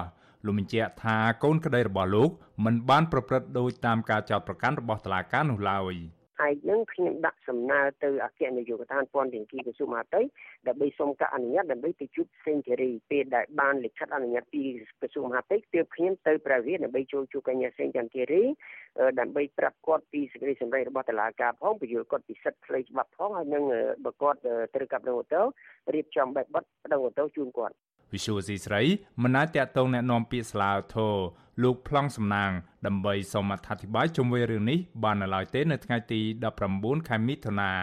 [0.44, 2.30] លោកបញ្ជាក់ថាកូនក្តីរបស់លោក
[2.64, 5.94] មិនបានប្រព្រឹត្តដោយតាមការចោទប្រកាន់របស់តុលាការនោះឡើយ។
[6.46, 10.20] ឯកនឹងខ្ញុំដាក់សំណើទៅអគ្គនាយកដ្ឋានពន្ធទាំងគីក្រសួងមហាផ្ទៃ
[10.68, 14.62] ដើម្បីសុំការអនុញ្ញាតដើម្បីទៅជួបសេនជូរីពេលដែលបានលិខិតអនុញ្ញាតពី
[15.00, 18.42] ក្រសួងមហាផ្ទៃទើបខ្ញុំទៅប្រាវៀនដើម្បីចូលជួបកញ្ញាសេនចន្ទធីរី
[19.20, 23.64] ដើម្បីប្រាប់គាត់ពីសេចក្តីសម្រេចរបស់តុលាការផងពន្យល់គាត់ពីសិទ្ធិផ្លូវច្បាប់ផងហើយនឹង
[24.04, 24.38] បើគាត់
[24.74, 25.42] ត្រូវកាប់ដងអូតូ
[25.94, 27.74] រៀបចំបែបបត់ដងអូតូជូនគាត់
[28.13, 28.81] វិសុវស៊ីស្រី
[29.23, 31.15] មិនអាចតាក់ទងแนะនាំពាក្យស្លាវធរ
[31.63, 32.51] លោកប្លង់សំណាង
[32.85, 36.21] ដើម្បីសូមអធិប្បាយជុំវិញរឿងនេះបាននៅឡើយទេនៅថ្ងៃទី
[36.63, 37.73] 19ខែមិថុនា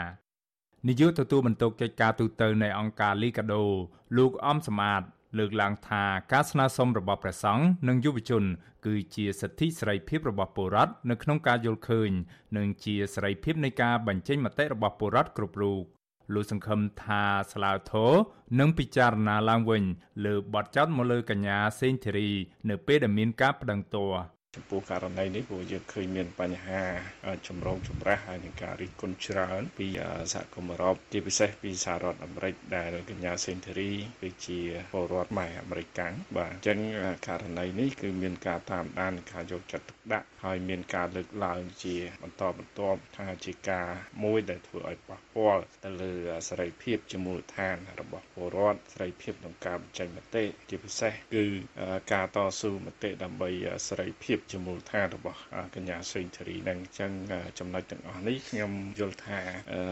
[0.89, 3.65] នាយកទទួលបន្ទុកកិច្ចការទូតនៃអង្គការលីកាដូ
[4.19, 5.03] លោកអំសមាត
[5.39, 8.45] លើកឡើងថាការស្នើសុំរបស់ព្រះសង្ឃនិងយុវជន
[8.87, 12.11] គឺជាសិទ្ធិសេរីភាពរបស់ពលរដ្ឋនៅក្នុងការយល់ឃើញ
[12.57, 15.83] និងជាសេរីភាពនៃការបញ្ចេញមតិរបស់ពលរដ្ឋគ្រប់រូប
[16.34, 18.14] លោកសង្ឃឹមថាស្លាវធរ
[18.60, 19.84] នឹងពិចារណាឡើងវិញ
[20.26, 22.30] លើបទចោទមកលើកញ្ញាសេងធីរី
[22.70, 24.12] នៅពេលដែលមានការប្តឹងទោស
[24.56, 26.84] ចំពោះករណីនេះព្រោះយើងឃើញមានបញ្ហា
[27.48, 29.88] ចម្រូងចម្រាសហើយនឹងការរិះគន់ច្រើន ពី
[30.34, 34.60] សហគមន៍អឺរ៉ុបជាពិសេសពីសហរដ្ឋអាមេរិកដែលកញ្ញាសេនធូរីគឺជា
[34.92, 36.80] ពលរដ្ឋម៉ែអាមេរិកកាំងបាទអញ្ចឹង
[37.28, 43.88] ករណីនេះគឺមានការតាមដានការយកចិត្តទុកដាក់ហើយមានការលើកឡើងជាបន្តបន្ទាប់ថាជាការ
[44.24, 46.14] មួយដែលធ្វើឲ្យប៉ះពាល់ទៅលើ
[46.50, 51.46] សេរីភាពជាមូលដ្ឋានរបស់ពលរដ្ឋសេរីភាពក្នុងការបញ្ចេញមតិជាពិសេសគឺ
[52.14, 53.50] ការតស៊ូមតិដើម្បី
[53.88, 55.40] សេរីភាពជាមូលដ្ឋានរបស់
[55.76, 57.12] កញ្ញាសេងធារីនឹងអញ្ចឹង
[57.60, 59.40] ចំណុចទាំងអស់នេះខ្ញុំយល់ថា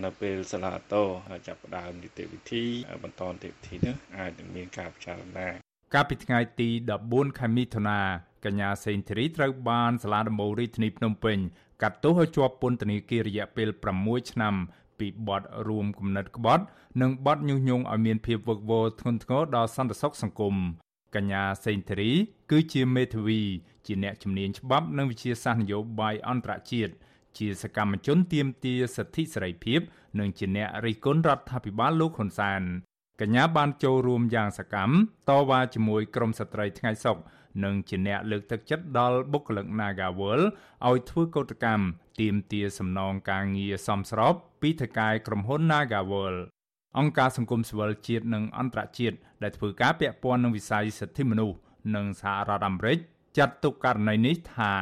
[0.06, 1.04] នៅពេលសាលាតោ
[1.48, 2.64] ចាប់ផ្ដើមនីតិវិធី
[3.04, 5.48] បន្តនីតិវិធីនេះអាចនឹងមានការពិចារណា
[5.94, 6.70] កាលពីថ្ងៃទី
[7.04, 8.00] 14ខែមិថុនា
[8.46, 11.38] កញ្ញាសេងធារីត្រូវបានសាលាដំបូងរាជធានីភ្នំពេញ
[11.82, 14.56] កាត់ទោសឲ្យជាប់ពន្ធនាគាររយៈពេល6ឆ្នាំ
[15.00, 16.64] ពីបទរួមគំនិតក្បត់
[17.02, 20.56] និងបទញុះញង់ឲ្យមានភាពវឹកវរធ្ងន់ធ្ងរដល់សន្តិសុខសង្គម
[21.16, 22.12] កញ្ញាសេងធារី
[22.52, 23.42] គឺជាមេធាវី
[23.88, 26.93] ជាអ្នកជំនាញច្បាប់និងវិជាសាស្ត្រនយោបាយអន្តរជាតិ
[27.38, 29.80] ជាសកម្មជនទាមទារសិទ្ធិសេរីភាព
[30.19, 32.62] និងជាអ្នករិះគន់រដ្ឋាភិបាលលោកហ៊ុនសែន
[33.21, 34.93] កញ្ញាបានចូលរួមយ៉ាងសកម្ម
[35.30, 37.17] តវ៉ាជាមួយក្រមស្ត្រីថ្ងៃសុខ
[37.63, 40.41] និងជាអ្នកលើកទឹកចិត្តដល់បុគ្គលិក Nagawal
[40.88, 41.86] ឲ្យធ្វើកោតកម្ម
[42.19, 46.36] ទាមទារសំណងការងារសមស្របពីថៅកែក្រុមហ៊ុន Nagawal
[46.97, 51.58] អង្គការសង្គមស៊ីវិលជាតិនិងអន្តរជាតិដែលធ្វើការពាក់ព័ន្ធនឹងវិស័យសិទ្ធិមនុស្ស
[51.95, 53.00] និងសហរដ្ឋអាមេរិក
[53.38, 54.73] ចាត់ទុកករណីនេះថា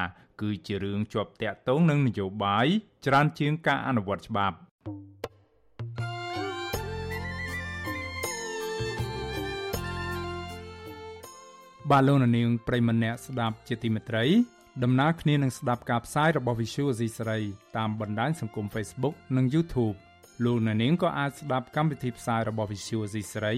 [0.41, 2.67] គឺជារឿងជាប់តាក់ទងនឹងនយោបាយ
[3.05, 4.57] ច្រើនជាងការអនុវត្តច្បាប់
[11.91, 14.25] បាទលោកនាងប្រិមម្នាក់ស្ដាប់ជាទីមេត្រី
[14.83, 17.39] ដំណើរគ្នានឹងស្ដាប់ការផ្សាយរបស់ Visual Asia សេរី
[17.77, 19.95] តាមបណ្ដាញសង្គម Facebook និង YouTube
[20.45, 23.55] លោកអ្នកនាងក៏អាចស្ដាប់កម្មវិធីផ្សាយរបស់ Visual Asia សេរី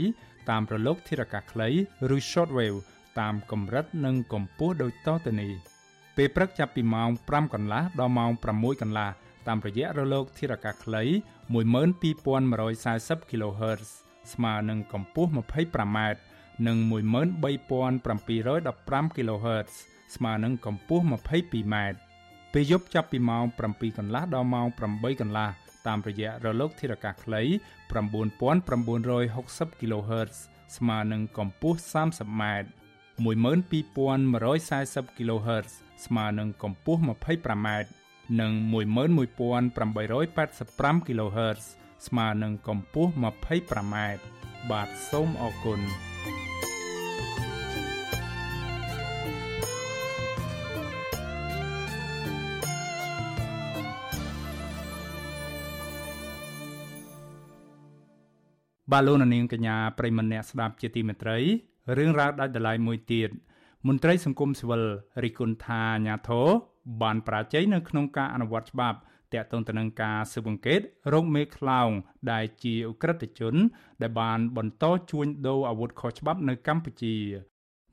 [0.49, 1.69] តាមប្រឡូកធារកាសខ្លី
[2.15, 2.79] ឬ Shortwave
[3.19, 5.51] តាមកម្រិតនិងកម្ពស់ដូចតទៅនេះ
[6.17, 9.10] ពេលព្រឹកចាប់ពីម៉ោង5កន្លះដល់ម៉ោង6កន្លះ
[9.47, 11.03] តាមរយៈរលកធារកាសខ្លី
[11.53, 13.89] 12140 kHz
[14.34, 15.99] ស្មើនឹងកម្ពស់ 25m
[16.67, 19.71] និង13715 kHz
[20.15, 21.75] ស្មើនឹងកម្ពស់ 22m
[22.53, 25.49] ពេលយប់ចាប់ពីម៉ោង7កន្លះដល់ម៉ោង8កន្លះ
[25.88, 27.41] តាមរយៈរលកធារកាសខ្លី
[27.91, 30.36] 9960 kHz
[30.77, 32.43] ស្មើនឹងកម្ពស់ 30m
[33.25, 35.71] 12140 kHz
[36.06, 37.67] ស្មើនឹងកម្ពស់ 25m
[38.39, 41.62] និង11885 kHz
[42.08, 43.95] ស្មើនឹងកម្ពស់ 25m
[44.71, 45.80] បាទសូមអរគុណ
[58.91, 61.39] បាទលោកនាងកញ្ញាប្រិមម្នាក់ស្ដាប់ជាទីមេត្រី
[61.96, 63.31] រឿងរ៉ាវដាច់ដライមួយទៀត
[63.88, 64.83] មន្ត្រីសង្គមស៊ីវិល
[65.22, 66.46] រិះគន់ថាអាញាធរ
[67.02, 68.98] បានប្រាជ័យនៅក្នុងការអនុវត្តច្បាប់
[69.35, 70.81] តាក់ទងទៅនឹងការស៊ើបអង្កេត
[71.12, 71.90] រោគមេខ្លោង
[72.33, 73.55] ដែលជាអ ுக ្រិតជន
[74.02, 77.16] ដែលបានបន្តជួញដូរអាវុធខុសច្បាប់នៅកម្ពុជា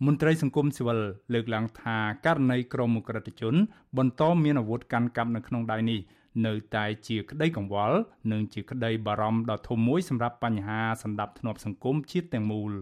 [0.06, 1.00] មន្ត្រីសង្គមស៊ីវិល
[1.34, 3.56] លើកឡើងថាករណីក្រុមអ ுக ្រិតជន
[3.98, 6.00] បន្តមានអាវុធកាន់កាប់នៅក្នុងដៃនេះ
[6.46, 7.98] នៅតែជាក្តីកង្វល់
[8.32, 12.74] និងជាក្តីបារម្ភដ៏ធំមួយសម្រាប់បញ្ហាសម្ដាប់ធ្នាប់សង្គមជាតិទាំងមូល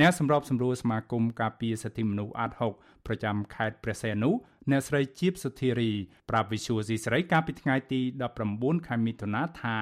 [0.00, 4.30] អ្នកសម្របសម្រួលសមាគមការពារសិទ្ធិមនុស្សអាត6ប្រចាំខេត្តព្រះសីហនុ
[4.70, 5.90] អ្នកស្រីជីបសុធារី
[6.30, 8.00] ប្រាប់វិសុយស៊ីស្រីកាលពីថ្ងៃទី
[8.44, 9.78] 19ខែមិថុនាថា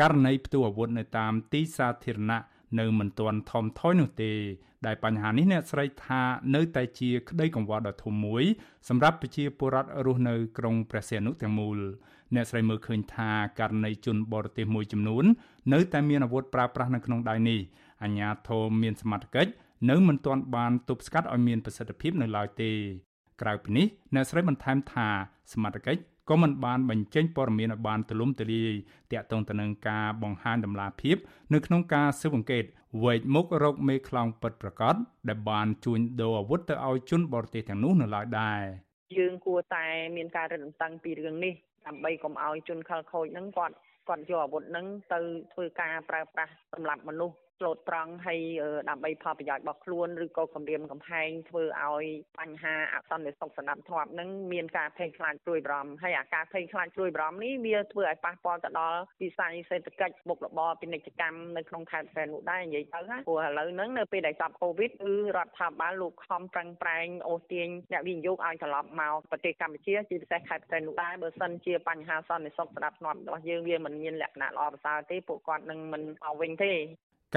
[0.00, 2.40] ករណីផ្ទុះអាវុធនៅតាមទីសាធារណៈ
[2.78, 4.32] នៅមិនទាន់ថមថយនោះទេ
[4.86, 6.22] ដែលបញ្ហានេះអ្នកស្រីថា
[6.54, 8.44] នៅតែជាក្តីកង្វល់ដ៏ធំមួយ
[8.88, 11.78] សម្រាប់ប្រជាពលរដ្ឋរស់នៅក្រុងព្រះសីហនុទាំងមូល
[12.34, 13.30] អ្នកស្រីមើលឃើញថា
[13.60, 15.24] ករណីជនបរទេសមួយចំនួន
[15.72, 17.60] នៅតែមានអាវុធប្រើប្រាស់នៅក្នុងដៃនេះ
[18.02, 19.50] អាជ្ញាធរមានសមត្ថកិច្ច
[19.90, 22.70] នៅមិនទាន់បានទប់ស្កាត់ឲ្យមានប្រសិទ្ធភាពនៅឡើយទេ
[23.42, 25.08] ក្រៅពីនេះអ្នកស្រីបន្ថែមថា
[25.52, 28.72] សមត្ថកិច្ចក៏មិនបានបញ្ចេញព័ត៌មានឲ្យបានទូលំទូលាយ
[29.12, 31.16] ទាក់ទងទៅនឹងការបង្ហាញដំណាភាព
[31.52, 32.64] នៅក្នុងការស៊ើបអង្កេត
[33.04, 34.94] វែកមុខរកមេខ្លោងពិតប្រាកដ
[35.28, 38.62] ដែលបានជួញដូរអាវុធទៅឲ្យជនបរទេសទាំងនោះនៅឡើយដែរ
[39.18, 39.84] យើងគួរតែ
[40.16, 41.54] មានការរឹតបន្តឹងពីរឿងនេះ
[41.86, 43.74] ដើម្បីកុំឲ្យជនខិលខូចហ្នឹងគាត់
[44.08, 45.18] គាត់យកអាវុធហ្នឹងទៅ
[45.52, 48.40] ធ្វើការប្រើប្រាស់សម្រាប់មនុស្ស ស្លូតត្រង់ហើយ
[48.90, 52.04] ដើម្បីផលប្រយោជន៍របស់ខ្លួនឬក៏គម្រាមកំហែងធ្វើឲ្យ
[52.38, 76.72] បញ្ហាអសន្តិសុខសណ្ដាប់ធ្នាប់នឹងមានការភ័យខ្លាចព្រួយបារម្ភហើយអាការភ័យខ្លាចព្រួយបារម្ភនេះវាធ្វើឲ្យប៉ះពាល់ទៅដល់វិស័យសេដ្ឋកិច្ចមុខរបរពាណិជ្ជកម្មនៅក្នុងខេត្តសែននោះដែរនិយាយទៅណាព្រោះឥឡូវហ្នឹងនៅពេលដែលចប់កូវីដគឺរដ្ឋាភិបាលលោកខំប្រឹងប្រែងអូសទាញអ្នកវិនិយោគឲ្យត្រឡប់មកប្រទេសកម្ពុជាជាពិសេសខេត្តសែននោះដែរបើសិនជាបញ្ហាសន្តិសុខស្ដាប់ស្នាប់របស់យើងវាមិនមានលក្ខណៈល្អប្រសើរទេពួកគាត់នឹងមិនមកវិញទេ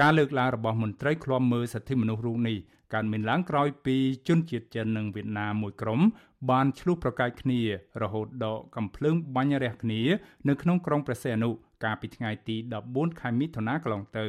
[0.00, 2.56] ការលើកឡើងរបស់មន្ត្រីឃ្លាំមើលសិទ្ធិមនុស្សរូបនេះ
[2.94, 3.96] កើតមានឡើងក្រោយពី
[4.28, 6.00] ជនជាតិចិននិងវៀតណាមមួយក្រុម
[6.50, 7.60] បានឆ្លុះប្រកែកគ្នា
[8.02, 10.00] រហូតដល់កំភ្លើងបាញ់រះគ្នា
[10.48, 11.50] នៅក្នុងក្រុងព្រះសីហនុ
[11.84, 12.56] កាលពីថ្ងៃទី
[12.88, 14.26] 14ខែមិថុនាកន្លងទៅ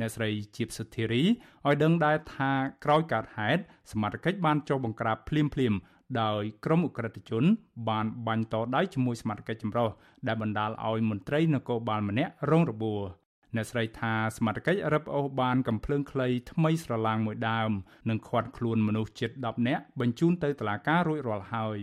[0.00, 2.52] អ្នកស្រីជីបសុធារីឲ្យដឹងដែរថា
[2.84, 5.74] ក្រោយកើតហេតុសមត្ថកិច្ចបានចុះបង្ក្រាបភ្លាមភ្លាម
[6.22, 7.44] ដោយក្រុមអ ுக ្រិតជន
[7.88, 9.88] បានបាញ់តដៃជាមួយសមត្ថកិច្ចចម្រុះ
[10.26, 17.70] ដែលបណ្ដាលឲ្យមន្ត្រីនគរបាលម្នាក់រងរបួស អ្នកស្រីថាសមត្ថកិច្ចរឹបអូសបានកំភ្លើងខ្លីថ្មីស្រឡាងមួយដើម
[18.08, 21.78] និងឃាត់ខ្លួនមនុស្សជិត10នាក់បញ្ជូនទៅតុលាការរួចរាល់ហើយ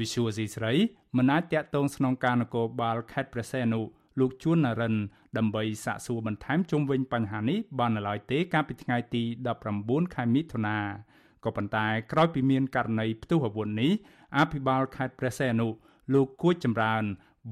[0.00, 0.72] វិសុវស៊ីស្រី
[1.16, 3.80] មិនអាចតាក់ទងស្នងការនគរបាលខេត្តព្រះសីហនុ
[4.20, 4.94] លោកជួននរិន
[5.38, 9.22] ដើម្បីសាកសួរបន្ថែមជុំវិញបញ្ហានេះបាននៅឡើយទេកាលពីថ្ងៃទី
[9.68, 10.78] 19ខែមិថុនា
[11.44, 13.92] ក៏ប៉ុន្តែក្រោយពីមានករណីផ្ទុះអាវុធនេះ
[14.38, 15.68] អភិបាលខេត្តព្រះសីហនុ
[16.14, 17.04] លោកគួចចម្រើន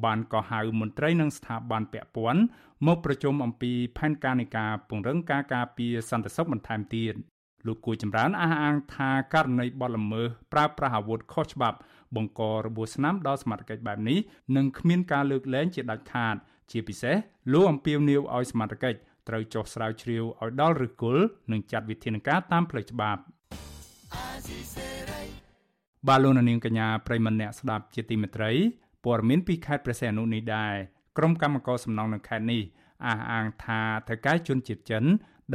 [0.05, 2.42] បានកោះហៅមន្ត្រីនិងស្ថាប័នពាក់ព័ន្ធ
[2.87, 7.14] មកប្រជុំអំពីផែនការនៃការពង្រឹងការការពារសន្តិសុខបន្ថែមទៀត
[7.66, 11.78] លោកគួយចម្រើនអះអាងថាករណីបទល្មើសប្រើប្រាស់អាវុធខុសច្បាប់
[12.16, 14.18] បង្ករបួសស្នាមដល់សមាជិកបែបនេះ
[14.57, 16.37] នឹងគ្មានការលើកលែងជាដាច់ខាត
[16.70, 17.16] ជាពិសេស
[17.52, 18.94] លោកអំពាវនាវឲ្យសមាជិក
[19.28, 23.20] ត្រូវចុះស្រាវជ្រាវឲ្យដល់ឫសគល់និងចាត់វិធានការតាមផ្លូវច្បាប់
[26.09, 28.50] បាឡូណានាងកញ្ញាប្រិមម្នាក់ស្ដាប់ជាទីមេត្រី
[29.05, 30.75] ព័ត៌មានពីខេត្តព្រះសីហនុនេះដែរ
[31.19, 32.62] ក្រុមកម្មករសំណង់នៅខេត្តនេះ
[33.07, 35.05] អះអាងថាថៅកែជនជាតិចិន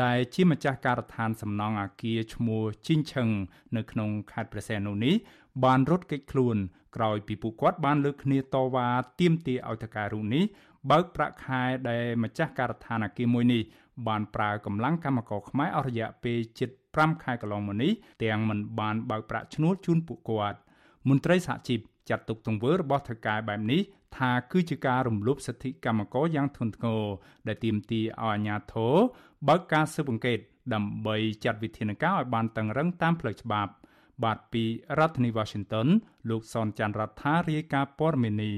[0.04, 3.30] ដែលជាម្ចាស់ការដ្ឋានសំណង់អាគារឈ្មោះជីងឆឹង
[3.78, 5.16] នៅក្នុងខេត្តព្រះសីហនុនេះ
[5.64, 6.58] បានរត់គេចខ្លួន
[6.96, 8.88] ក្រោយពីពួកគាត់បានលើកគ្នាតវ៉ា
[9.20, 10.44] ទាមទារឲ្យថៅកែរូបនេះ
[10.92, 13.62] បើកប្រាក់ខែដែលម្ចាស់ការដ្ឋានអាគារមួយនេះ
[14.08, 17.92] បានប្រើកម្លាំងកម្មករខ្មែរអស់រយៈពេលជិត5ខែកន្លងមកនេះ
[18.24, 20.60] ទាំងមិនបានបើកប្រាក់ឈ្នួលជូនពួកគាត់
[21.08, 23.82] មន្ត្រីសហជីព ចាត់ទុកទង្វើរបស់ថៅកែបែបនេះ
[24.18, 27.04] ថាគឺជាការរំលោភសិទ្ធិកម្មករយ៉ាងធ្ងន់ធ្ងរ
[27.48, 28.96] ដែលទាមទារឲ្យអាជ្ញាធរ
[29.48, 30.40] បើកការស៊ើបអង្កេត
[30.74, 31.16] ដើម្បី
[31.46, 33.72] ចាត់វិធានការឲ្យបានតឹងរឹងតាមផ្លូវច្បាប់
[34.24, 34.64] បាទពី
[35.00, 35.88] រដ្ឋធានី Washington
[36.30, 38.56] លោកសនច័ន្ទរដ្ឋារាយការណ៍ព័ត៌មាននេះ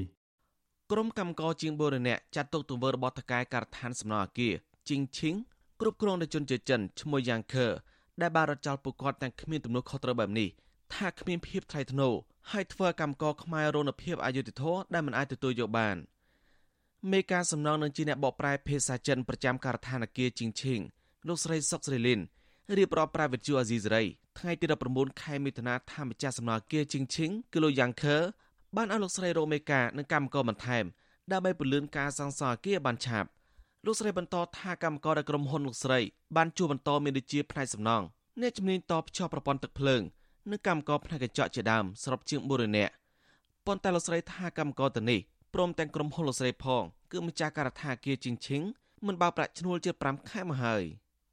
[0.91, 4.53] ក្រុមកម្មករជាងបូរណៈចាត់ទុកទង្វើរបស់តកែការដ្ឋានសំណង់អាគារ
[4.89, 5.35] ជីងឈីង
[5.81, 7.67] គ្រប់គ្រងដោយជនជាចិនឈ្មោះយ៉ាងខឺ
[8.21, 10.49] ដែលបានរត់ចោលពួកគាត់ទាំងគ្មានទំនួលខុសត្រូវបែបនេះ
[10.95, 12.13] ថាគ្មានភាពថ្លៃថ្នូរ
[12.51, 15.97] ហើយធ្វើកម្មករខ្មែររនភាពអយុត្តិធម៌ដែលមិនអាចទទួលយកបាន
[17.11, 20.79] មេការសំណងនឹងជាអ្នកបកប្រែភាសាចិនប្រចាំការដ្ឋានអគារជីងឈីង
[21.27, 22.19] លោកស្រីសុកស្រីលីន
[22.77, 24.03] រៀបរាប់ប្រាវិទ្យាអាស៊ីសេរី
[24.39, 28.17] ថ្ងៃទី19ខែមិថុនាថាម្ចាស់សំណងអគារជីងឈីងគឺលោកយ៉ាងខឺ
[28.75, 30.85] បានឲ្យលោកស្រីរកមេការនិងកម្មករបន្ថែម
[31.31, 33.29] ដើម្បីពន្លឿនការសាងសង់អគារបានឆាប់
[33.85, 35.99] លោកស្រីបន្តថាកម្មករដែលក្រុមហ៊ុនលោកស្រី
[36.35, 38.03] បានជួបបន្តមានដូចជាផ្នែកសំណង
[38.41, 40.01] អ្នកជំនាញតបភ្ជាប់ប្រព័ន្ធទឹកភ្លើង
[40.51, 42.93] និងកម្មករផ្នែកកញ្ចក់ជាដើមសរុបជាង400នាក់
[43.65, 45.19] ប៉ុន្តែលោកស្រីថាកម្មករទៅនេះ
[45.53, 48.63] ព្រមទាំងក្រុមហ៊ុនលោកស្រីផងគឺម្ចាស់ការដ្ឋានគារជីងឈីង
[49.07, 50.83] មិនបើប្រាក់ឈ្នួលជា5ខែមកហើយ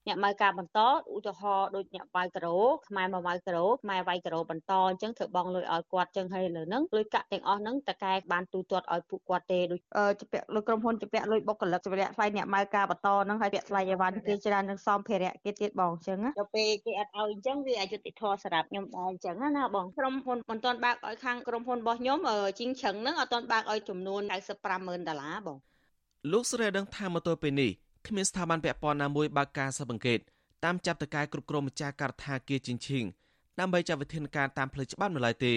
[0.06, 0.80] អ្នកម៉ៅការបន្ត
[1.14, 9.80] ឧទាហរណ៍ដូចអ្នកវាយការ៉ូខ្មែរមកវាយការ៉ូខ្មែរវាយការ៉ូបន្តអញ្ចឹងធ្វើបងលុយឲ្យគាត់អញ្ចឹងហើយលើហ្នឹងលុយកាក់ទាំងអស់ហ្នឹងតកែបានទូទាត់ឲ្យពួកគាត់ទេដូច
[10.20, 22.18] ជំពាក់លុយក្រុមហ៊ុនជំពាក់លុយបុគ្គលិកជំពាក់ថ្លៃអ្នកម៉ៅការបន្តហ្នឹងហើយពាក់ថ្លៃអីវ៉ាន់គេច្រើននឹងសំភារៈគេទៀតបងអញ្ចឹងដល់ពេលគេអត់ឲ្យអញ្ចឹងវាអយុត្តិធម៌សម្រាប់ខ្ញុំដែរអញ្ចឹងណាបងក្រុមហ៊ុនមិនទាន់បើកឲ្យខាងក្រុមហ៊ុនរបស់ខ្ញុំ
[22.58, 24.22] ជីងឆឹងហ្នឹងអត់ទាន់បើកឲ្យចំនួន
[24.64, 25.58] 950,000ដុល្លារបង
[26.32, 27.72] លោកស្រីដឹងថាមកទល់ពេលនេះ
[28.06, 30.20] គ្មានស្ថាប័នពាក់ព័ន្ធណាមួយបើកការស៊ើបអង្កេត
[30.64, 33.04] តាមចាប់តកាយគ្រប់គ្រងម្ចាស់ការដ្ឋាគារជីងឈីង
[33.58, 35.54] ដើម្បីចាត់វិធានការតាមផ្លូវច្បាប់នៅឡើយទេ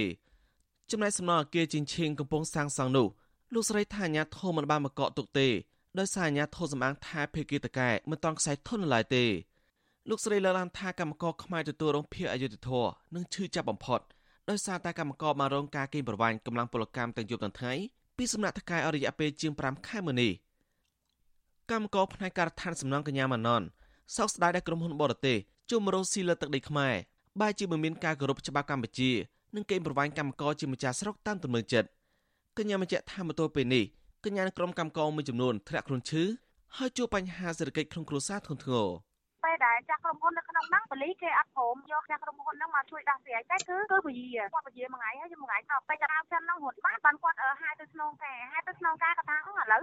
[0.92, 3.08] ចំណែកសំណងអគារជីងឈីងកំពុងសាងសង់នោះ
[3.54, 5.48] លោកស្រីថាអាញាធមមិនបានមកកកទុកទេ
[6.00, 9.26] ដោយសារអាញាធមសម្អាងថាភេកីតកែមិនតន់ខ្សែធននៅឡើយទេ
[10.10, 14.00] លោកស្រីលើកឡើងថាកម្មករខ្មែរទទួលរងភាពអយុត្តិធម៌និងឈឺចាប់បំផុត
[14.50, 17.74] ដោយសារតែកម្មករបានរងការកេងប្រវ័ញ្ចកម្លាំងពលកម្មទាំងយប់ទាំងថ្ងៃ
[18.18, 20.32] ពីសំណាក់ថកែអរិយៈពេលជាង5ខែមុននេះ
[21.71, 23.63] កម្មករផ្នែកការដ្ឋានសំណង់កញ្ញាម៉ាណន
[24.15, 25.38] សោកស្ដាយដែលក្រុមហ៊ុនបរទេស
[25.71, 26.93] ជុំរោស៊ីលើទឹកដីខ្មែរ
[27.39, 29.12] បែរជាមិនមានការគោរពច្បាប់កម្ពុជា
[29.55, 31.88] និងកេងប្រវ័ញ្ចកម្មករជាម្ចាស់ស្រុកតាមទំនឹងចិត្ត
[32.58, 33.84] កញ្ញាបញ្ជាក់ថាមកទល់ពេលនេះ
[34.25, 36.23] កញ្ញានិងក្រុមកម្មករមួយចំនួនធ្លាក់ខ្លួនឈឺ
[36.77, 38.88] ហើយជួបបញ្ហាសេដ្ឋកិច្ចក្នុងគ្រួសារធ្ងន់ធ្ងរ
[39.43, 49.82] ពេលដែលចាស់ក្រុមហ៊ុននៅក្នុងហ្នឹងបលីគេអត់ព្រមយកចាស់ក្រុមហ៊ុនហ្នឹងមកជួយដោះស្រាយតែគឺគឺពជាគាត់ពជាមួយថ្ងៃហើយមួយថ្ងៃទៅពេលតារាចិនហ្នឹងរត់បាត់បានគាត់ហាយទៅស្នងការហាយទៅស្នងការគាត់ថាឥឡូវ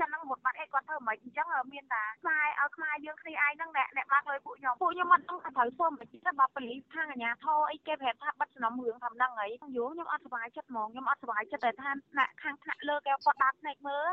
[0.00, 14.06] ចិនហ្នឹងរត់បាត់អីគាត់ធ្វើមិនអញ្ចឹងមានតាខ្មែរឲ្យខ្មែរយើងគ្នាឯងហ្នឹងអ្នកអ្នកបាក់លុយពួកខ្ញុំពួកខ្ញុំមិនដឹងថាត្រូវធ្វើមិនទេបើបលីខាងអាញាធរអីគេប្រាប់ថាបិទសំណុំរឿងថាហ្នឹងហើយយូរខ្ញុំអត់សុបាយចិត្តហ្មងខ្ញុំអត់សុបាយចិត្តតែថាអ្នកខាងថ្នាក់លើគេគាត់ដាក់ភ្នែកមើល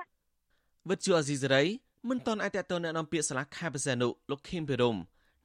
[0.89, 1.63] វិទ្យុអេស៊ីសេរី
[2.09, 4.97] មិនតន់អាចតទៅអ្នកនាំពាក្យសាលាខេត្តបរសេនុលោកខេមភិរម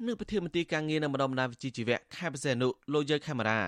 [0.07, 3.61] និងប្រធានមន្ត្រីការងារនៅម្ដុំបណ្ដាវិជ្ជាជីវៈខេត្តបរសេនុលោកយើខេមរា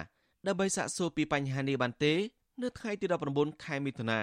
[0.46, 2.14] ដើម្បីសាកសួរពីបញ្ហានេះបានទេ
[2.62, 4.20] នៅថ្ងៃទី19ខែមិថុនា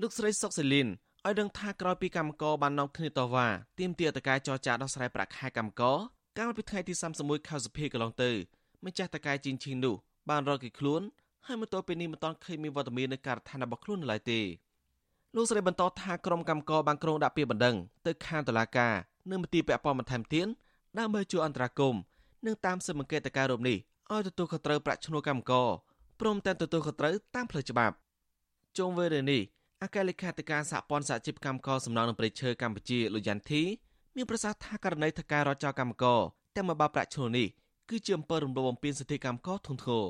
[0.00, 0.88] លោកស្រីសុកសេលីន
[1.26, 5.98] ឲ្យដឹងថាក្រោយពីកម្មករបាននាំគ្នាតវ៉ាទាមទារអធិការចរចាដោះស្រាយប្រាក់ខែកម្មករ
[6.38, 8.30] កាលពីថ្ងៃទី31ខែសុភាកន្លងទៅ
[8.84, 9.94] ម្ចាស់តកាយជីងឈីងនោះ
[10.30, 11.02] បានរកគេខ្លួន
[11.46, 14.40] ហើយមកទល់ពេលនេះមិនទាន់ឃើញមានវត្តមាននៅការដ្ឋានរបស់ខ្លួននៅឡើយទេ
[15.36, 18.94] លោកស្រីបន្តថាក្រុមកម្មករបានក្រុងដាក់ពាក្យបណ្ដឹងទៅខាងតុលាការ
[19.30, 20.46] និងមន្ទីរពាក់ព័ន្ធបន្ថែមទៀត
[20.98, 22.00] ដើម្បីជួយអន្តរាគមន៍
[22.46, 23.76] និងតាមស៊ើបអង្កេតតការរូបនេះ
[24.12, 25.68] ឲ្យទទួលខុសត្រូវប្រាក់ឈ្នួលកម្មករ
[26.20, 27.94] ព្រមទាំងទទួលខុសត្រូវតាមផ្លូវច្បាប់
[28.78, 29.42] ជុំវិញរឿងនេះ
[29.82, 33.62] អគ្គលេខាធិការសហព័ន្ធសហជីពកម្មករសំណង់នឹងប្រៃឈើកម្ពុជាលោកយ៉ាន់ធី
[34.16, 36.20] មានប្រសាសន៍ថាករណីថការរចោលកម្មករ
[36.56, 37.48] តែមកបាប្រាក់ឈ្នួលនេះ
[37.90, 40.06] គឺជាអំពើរំលោភបំពានសិទ្ធិកម្មករធ្ងន់ធ្ងរ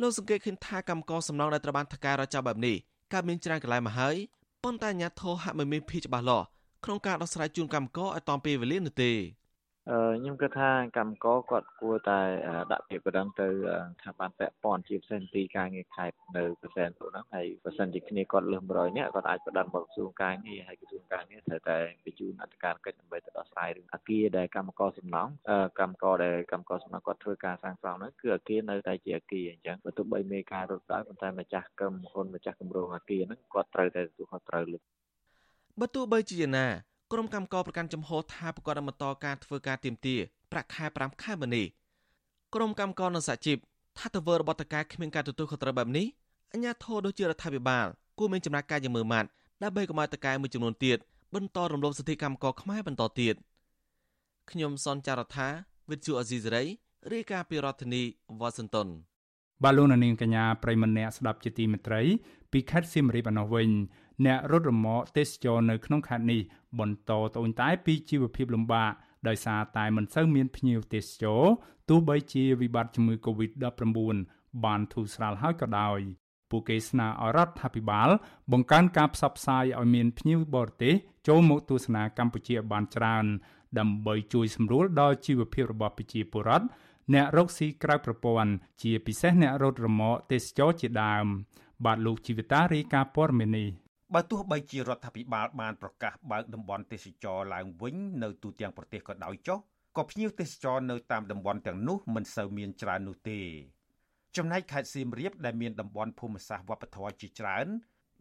[0.00, 2.76] លោកសង្កេតឃើញថាកម្មករសំណង់ដែលត្រូវបានថការរចោលបែបនេះ
[3.12, 4.16] កើតមានច្រើនកន្លែងមកហើយ
[4.64, 6.46] ប៉ុន្តែអាជ្ញាធរហាក់មិនមានភាពច្បាស់លាស់
[6.84, 9.12] ក្នុងការដោះស្រាយជូនកម្មករឲ្យតាមពេលវេលានោះទេ
[9.86, 12.20] ខ្ញុំគិតថាកម្មករគាត់គួរតែ
[12.72, 25.32] ដាក់ពាក្យបណ្ដឹងទៅស្ថាប័នពាក់ព័ន្ធជាពិសេសទីការងារខេត្តនៅប្រសែនទូហ្នឹងហើយបើសិនជាគ្នាគាត់លើស100នាក់គាត់អាចបណ្ដឹងមកក្រសួងការងារហើយក្រសួងការងារត្រូវតែបញ្ជូនអធិការកិច្ចដើម្បីទៅដោះស្រាយរឿងអគារដែលកម្មករសំណង់
[25.80, 34.78] កម្មករដែលកម្មករសំណង់គាត់ធ្វើការសាងសង់ហ្នឹងគឺអគារនៅតែជាអគារអញ្ចឹងបើទោះបីមានការរត់ដោយប៉ុន្តែម្ចាស់ក្រុមហ៊ុនម្ចាស់គម្រោងអគារហ្នឹងគាត់ត្រូវតែទទួលខុសត្រូវលើ
[35.80, 36.66] បើទោះបីជាយ៉ាងណា
[37.12, 40.16] ក្រុមកម្មករប្រកាន់ចំហថាប្រកាសនឹងបន្តការធ្វើការទៀមទា
[40.52, 41.66] ប្រាក់ខែ5ខែមុននេះ
[42.54, 43.56] ក្រុមកម្មករនៅសហជីព
[43.98, 46.06] ថាទៅវើរបស់តកែគ្មានការទទួលខុសត្រូវបែបនេះ
[46.52, 47.86] អញ្ញាធរដូចជារដ្ឋាភិបាល
[48.18, 49.28] គួរមានចំណាត់ការយ៉ាងមើលម៉ាត់
[49.62, 50.98] ដើម្បីកុំឲ្យតកែមួយចំនួនទៀត
[51.34, 53.34] បន្តរំលោភសិទ្ធិកម្មករខ្មែរបន្តទៀត
[54.50, 55.48] ខ្ញុំសនចាររថា
[55.90, 56.64] វិទ្យុអេស៊ីសេរី
[57.12, 58.02] រាយការណ៍ពីរដ្ឋធានី
[58.40, 58.88] វ៉ាស៊ីនតោន
[59.64, 62.02] បាទលោកនាងកញ្ញាប្រិមម្នាក់ស្ដាប់ជាទីមេត្រី
[62.52, 63.68] ពីខេត្តសៀមរាបឯណោះវិញ
[64.24, 66.40] អ្នករត់រមាក់ទេសចរនៅក្នុងខេត្តនេះ
[66.78, 68.92] បន្តត្អូញត្អែពីជីវភាពលំបាក
[69.28, 71.42] ដោយសារតែមិនសូវមានភ្ញៀវទេសចរ
[71.88, 74.16] ទោះបីជាវិបត្តិជំងឺ Covid-19
[74.64, 75.98] បានធូរស្រាលហើយក៏ដោយ
[76.50, 78.08] ពួកគេស្នើឲ្យរដ្ឋាភិបាល
[78.52, 80.94] បង្កើនការផ្សព្វផ្សាយឲ្យមានភ្ញៀវបរទេស
[81.28, 83.24] ចូលមកទស្សនាកម្ពុជាបានច្រើន
[83.78, 86.66] ដើម្បីជួយសម្រួលដល់ជីវភាពរបស់ប្រជាពលរដ្ឋ
[87.14, 88.52] អ្នករកស៊ីក្រៅប្រព័ន្ធ
[88.82, 91.26] ជាពិសេសអ្នករត់រមាក់ទេសចរជាដើម
[91.84, 93.68] បាទលោកជីវិតារាយការណ៍ព័ត៌មាននេះ
[94.14, 99.58] បើទោះបីជារដ្ឋាភិបាលបានប្រកាសបើកតំបន់ទេសចរឡើងវិញនៅទូទាំងប្រទេសក៏ដោយចុះ
[99.96, 103.40] ក៏ភ្ញៀវទេសចរនៅតាមតំបន់ទាំងនោះមិនសូវមានច្រើននោះទេ
[104.36, 107.66] ចំណែកខេត្តសៀមរាបដែលមានតំបន់ភូមិសាស្ត្រវប្បធម៌ជាច្រើន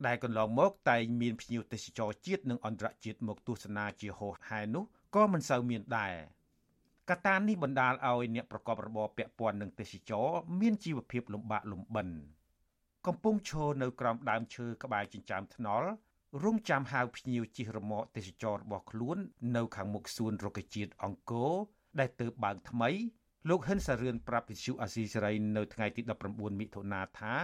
[0.05, 4.83] ដែលកន្លងមកតែងមានភ្ញៀវទេសចរជាតិនិងអន្តរជាតិមកទស្សនាជាហូរហែនោះ
[5.15, 6.13] ក៏មិនសូវមានដែរ
[7.09, 10.27] កត្តានេះបណ្ដាលឲ្យអ្នកប្រកបរបរពាក់ព័ន្ធនឹងទេសចរ
[10.59, 12.07] មានជីវភាពលំបាកលំបិន
[13.07, 15.89] កំពុងឈរនៅក្រោមដើមឈើក្បែរចិញ្ចើមថ្នល់
[16.43, 19.17] រងចាំហៅភ្ញៀវជិះរមាក់ទេសចររបស់ខ្លួន
[19.55, 21.53] នៅខាងមុខសួនរុក្ខជាតិអង្គរ
[21.99, 22.89] ដែលទើបបើកថ្មី
[23.49, 26.01] លោកហិនសារឿនប្រាប់វិទ្យុអាស៊ីសេរីនៅថ្ងៃទី
[26.31, 27.35] 19មិថុនាថា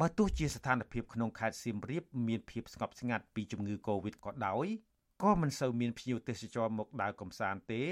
[0.00, 4.66] បើទោះជាស្ថានភាពក្នុងខេត្តសៀមរាបមានភាពស្ងប់ស្ងាត់ពីជំងឺ Covid ក៏ដោយ
[5.22, 7.82] ក៏មិនសូវមានភ្ញៀវទេសចរមកដើរកម្សាន្តទេ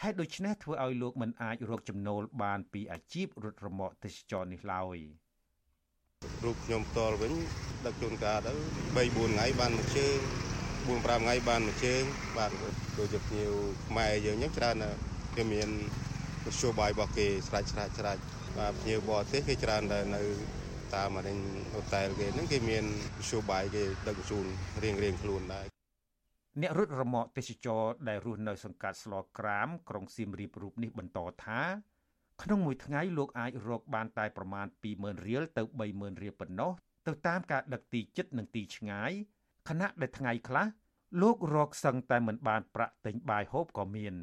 [0.00, 4.98] ហេតុដូច្នេះធ្វើឲ្យលោកមិនអាចរកចំណូលបានពីអាជីពរត់រមាក់ទេសចរនេះឡើយ
[6.44, 7.32] រូបខ្ញុំផ្ទាល់វិញ
[7.86, 8.52] ដឹកជួនកាលទៅ
[8.94, 10.18] 3 4ថ្ងៃបានមួយជើង
[10.86, 12.02] 4 5ថ្ងៃបានមួយជើង
[12.36, 12.50] បាទ
[12.98, 13.52] ដូចជាភ្ញៀវ
[13.88, 14.98] ខ្មែរយើងអញ្ចឹងច្រើនណាស់
[15.36, 15.68] គេមាន
[16.44, 18.18] មធ្យោបាយរបស់គេស្រេចស្រេចស្រេច
[18.58, 20.22] បាទភ្ញៀវបរទេសគេច្រើនតែនៅ
[20.94, 21.38] តាមអានេះ
[21.74, 22.84] ហូតែលគេហ្នឹងគេមាន
[23.18, 24.46] មធ្យោបាយគេដឹកជូន
[24.82, 25.66] រៀងរៀងខ្លួនដែរ
[26.62, 31.60] អ្នករត់រមាក់ទេសចរដែលរស់នៅសង្កាត់ស្លក្រាមក្រុងសៀមរាបរូបនេះបន្តថា
[32.42, 34.66] ក្នុងមួយថ្ងៃលោកអាចរកបានតែប្រមាណ
[34.96, 35.62] 20000រៀលទៅ
[35.92, 36.70] 30000រៀលប៉ុណ្ណោះ
[37.06, 39.12] ទៅតាមការដឹកទីជិតនិងទីឆ្ងាយ
[39.68, 40.66] ខណៈដែលថ្ងៃខ្លះ
[41.22, 44.14] លោករកសឹងតែមិនបានប្រាក់ទិញបាយហូបក៏មាន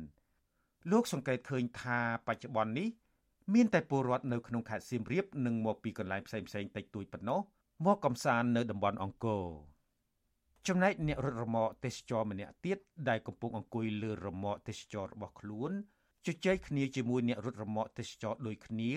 [0.91, 2.89] លោកសង្កេតឃើញថាបច្ចុប្បន្ននេះ
[3.53, 7.39] មានតែពលរដ្ឋនៅក្នុងខេត្តសៀមរាបនិងមកពីកន្លែងផ្សេងៗតិចតួចប៉ុណ្ណោះ
[7.85, 9.45] មកកំសាន្តនៅតំបន់អង្គរ
[10.67, 12.77] ចំណែកអ្នករត់រមាក់ទេសចរម្នាក់ទៀត
[13.09, 15.71] ដែលកំពុងអង្គុយលើរមាក់ទេសចររបស់ខ្លួន
[16.25, 18.91] ជជែកគ្នាជាមួយអ្នករត់រមាក់ទេសចរដូចគ្នា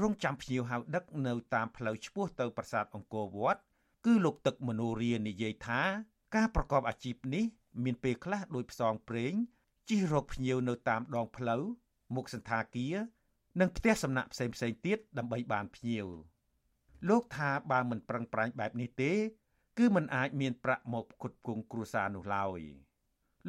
[0.00, 3.60] រងចាំភ្ញៀវហៅដឹកនៅតាមផ្លូវឆ្ពោះទៅប្រាសាទអង្គរវត្ត
[4.06, 5.80] គឺលោកទឹកមនោរានិយាយថា
[6.36, 7.44] ការប្រកបអាជីពនេះ
[7.84, 9.32] មានពេលខ្លះដោយផ្សងព្រេង
[9.88, 11.62] ជិះរកភ្ញៀវនៅតាមដងផ្លូវ
[12.14, 12.96] មុខសន្តាគារ
[13.60, 16.06] និងផ្ទះសំណាក់ផ្សេងផ្សេងទៀតដើម្បីបានភ្ញៀវ
[17.08, 19.12] លោកថាបើមិនប្រឹងប្រែងបែបនេះទេ
[19.78, 22.60] គឺមិនអាចមានប្រាក់មកផ្គត់ផ្គង់គ្រួសារនោះឡើយ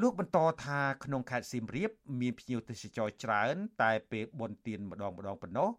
[0.02, 1.92] លោកបន្តថាក្នុងខេត្តសៀមរាប
[2.22, 5.70] មានភ្ញៀវទេសចរច្រើន តែពេលបុណ្យទានម្ដងម្ដងប៉ុណ្ណោះ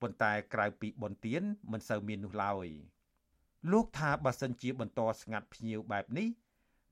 [0.00, 2.66] ប៉ុន្តែក្រៅពីបុណ្យទានមិនសូវមាននោះឡើយ
[3.72, 6.28] លោកថាបើសិនជាបន្តស្ងាត់ភ្ញៀវបែបនេះ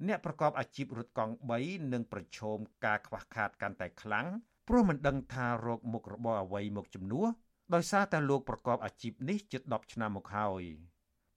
[0.07, 4.27] អ្នកប្រកបអាជីពរត់កង់3នឹងប្រឈមការខ្វះខាតកាន់តែខ្លាំង
[4.69, 7.27] ព្រោះមិនដឹងថារកមុខរបរអ្វីមកជំនួស
[7.75, 10.63] ដោយសារតែលោកប្រកបអាជីពនេះជិត10ឆ្នាំមកហើយ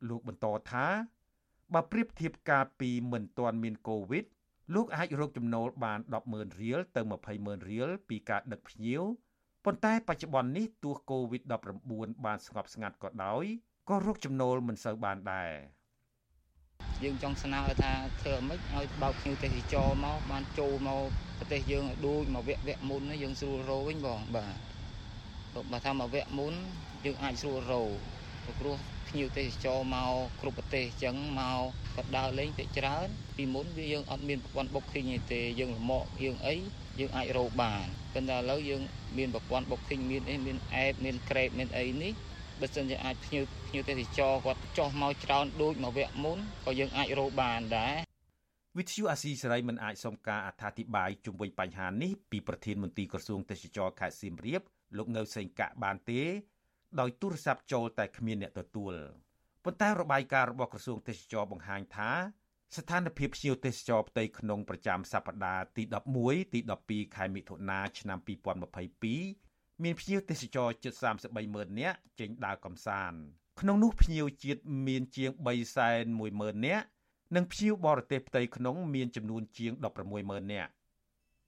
[0.10, 0.86] លោកបន្តថា
[1.74, 4.26] បើប្រៀបធៀបកាលពីមិនទាន់មានកូវីដ
[4.74, 6.00] លោកអាចរកចំណូលបាន
[6.30, 7.02] 100000រៀលទៅ
[7.36, 9.04] 200,000រៀលពីការដឹកភ្ញៀវ
[9.66, 13.44] ប៉ុន្តែបច្ចុប្បន្ននេះទោះ COVID-19 បានស្ងប់ស្ងាត់ក៏ដោយ
[13.90, 15.52] ក៏រកចំណូលមិនសូវបានដែរ
[17.04, 17.92] យើងចង់ស្នើថា
[18.22, 21.04] ធ្វើអ្មិចឲ្យបើកភ្ញៀវទេសចរមកបានចូលមក
[21.40, 24.56] ប្រទេសយើងឲ្យដូចមកវគ្គវគ្គមុនយើងស្រួលរោវិញបងបាទ
[25.72, 26.54] បើថាមកវគ្គមុន
[27.06, 27.82] យើងអាចស្រួលរោ
[28.60, 31.62] ព្រោះ ភ្ញៀវទេសចរមកគ្រប់ប្រទេសអញ្ចឹងមក
[31.96, 36.56] ក៏ដើរលេងទៅច្រើន ពីមុនវាយើងអត់មានប្រព័ន្ធបុកឃើញទេយើងលមកយើងអី
[37.00, 38.82] យើងអាចរោបានប៉ុន្តែឥឡូវយើង
[39.18, 42.14] មានប្រព័ន្ធបុកឃើញមានអីមានអេបមានក្រេបមានអីនេះ
[42.62, 47.96] បើសិនជាអាចភ្ញៀវភ្ញៀវទេសចរគាត់ចោះមកច្រើនដូចមកវគ្គមុនក៏យើងអាចរកបានដែរ
[48.78, 54.62] វិទ្យុអាស៊ីសេរីមិនអាចសុំការអត្ថាធិប្បាយជុំវិញបញ្ហានេះពីប្រធានមន្ត្រីក្រសួងទេសចរខេត្តសៀមរាប
[54.98, 56.22] លោកនៅសេងកាក់បានទេ
[57.00, 58.94] ដោយទូរស័ព្ទចូលតែគ្មានអ្នកទទួល
[59.64, 62.12] ប៉ុន្តែរបាយការណ៍របស់ក្រសួងទេសចរបង្ហាញថា
[62.76, 65.84] ស្ថានភាពភ្ញៀវទេសចរផ្ទៃក្នុងប្រចាំសប្តាហ៍ទី
[66.20, 68.20] 11ទី12ខែមិថុនាឆ្នាំ
[68.82, 70.94] 2022មានភ្ញៀវទេសចរជិត
[71.24, 73.20] 33ម៉ឺននាក់ចេញដើរកម្សាន្ត
[73.62, 75.32] ក្នុងនោះភ្ញៀវជាតិមានជាង
[75.80, 76.86] 3.1ម៉ឺននាក់
[77.36, 79.72] និងភ្ញៀវបរទេសផ្ទៃក្នុងមានចំនួនជាង
[80.02, 80.72] 16ម៉ឺននាក់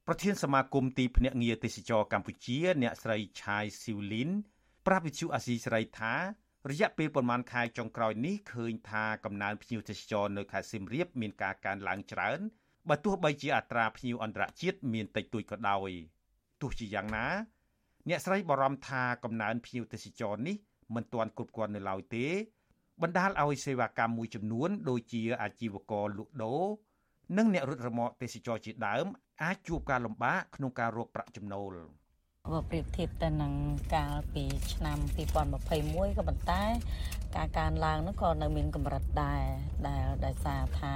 [0.07, 4.29] ប្រធានសមាគមទីភ្នាក់ងារទេសចរកម្ពុជា អ្នកស្រីឆាយស៊ីវលីន
[4.87, 6.13] ប្រាប់វិទ្យុអាស៊ីសេរីថា
[6.69, 12.39] រយៈពេលប្រមាណខែចុងក្រោយនេះឃើញថាកំណើនភ្ញៀវទេសចរនៅខេត្តសៀមរាបមានការកើនឡើងច្រើន
[12.89, 15.91] បើទោះបីជាអត្រាភ្ញៀវអន្តរជាតិមានតិចតួចក៏ដោយ
[16.61, 17.27] ទោះជាយ៉ាងណា
[18.09, 20.55] អ្នកស្រីបារម្ភថាកំណើនភ្ញៀវទេសចរនេះ
[20.95, 22.27] មិនទាន់គ្រប់គ្រាន់នៅឡើយទេ
[23.01, 26.63] បណ្ដាលឲ្យសេវាកម្មមួយចំនួន ដូចជាអាជីវករលក់ដូរ
[27.37, 29.05] និងអ្នករត់រមាក់ទេសចរជាដើម
[29.43, 31.75] អាចជួបការលំបាកក្នុងការរកប្រាក់ចំណូល។
[32.51, 33.53] បើប្រៀបធៀបទៅនឹង
[33.95, 34.43] កាលពី
[34.73, 36.63] ឆ្នាំ2021ក៏ប៉ុន្តែ
[37.35, 39.43] ការកើនឡើងនោះក៏នៅមានកម្រិតដែរ
[39.87, 40.93] ដែលដោយសារថា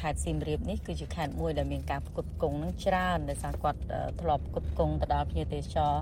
[0.00, 3.80] ខេត្តសៀមរាបនេះគឺជាខេត្តមួយដែលមានការផ្គត់ផ្គង់នឹងច្រើនដោយសារគាត់
[4.20, 5.94] ធ្លាប់ផ្គត់ផ្គង់ទៅដល់ភ្ញៀវទេសចរ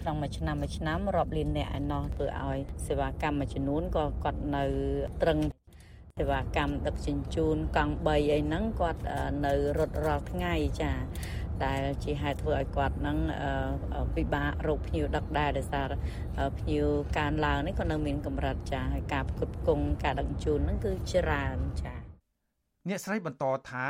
[0.00, 4.64] ក្នុងមួយឆ្នាំមួយឆ្នាំរាប់លានអ្នកឯណោះធ្វើឲ្យសេវាកម្មមួយចំនួនក៏គាត់នៅ
[5.22, 5.38] ត្រឹង
[6.18, 9.02] សេវាកម្មដឹកជញ្ជូនកង់3អីហ្នឹងគាត់
[9.46, 10.92] នៅរត់រាល់ថ្ងៃចា
[11.66, 13.18] ដែលជាហេតុធ្វើឲ្យគាត់នឹង
[14.16, 15.92] ពិបាករកភ្ញៀវដឹកដែរដោយសារ
[16.58, 16.86] ភ្ញៀវ
[17.18, 21.94] កើនឡើងនេះក៏នៅមានកម្រិតចាហើយការផ្គត់ផ្គង់ការដឹកជញ្ជូនហ្នឹងគឺច្រើនចា
[22.88, 23.86] អ្នកស្រីបន្តថា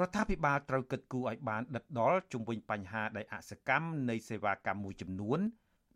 [0.00, 5.40] រដ្ឋាភិបាលត្រូវគិតគូរឲ្យបានដិតដល់ជំវិញបញ្ហាដែលអសកម្មនៃសេវាកម្មមួយចំនួន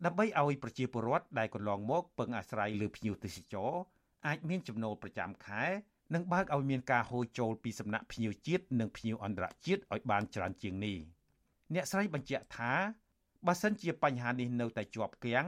[0.05, 3.71] ដើម្បីឲ្យប្រជាពលរដ្ឋដែលកន្លងមកពឹងអាស្រ័យលើភ្ញៀវទេសចរ
[4.27, 5.63] អាចមានចំណូលប្រចាំខែ
[6.13, 10.97] និងបើកឲ្យមានការហូរចូលពីសំណាក់ភ្ញៀវជាតិនិងភ្ញៀវអន្តរជាតិឲ្យបានច្រើនជាងនេះ
[11.73, 12.73] អ្នកស្រីបញ្ជាក់ថា
[13.47, 15.47] បើសិនជាបញ្ហានេះនៅតែជាប់គាំង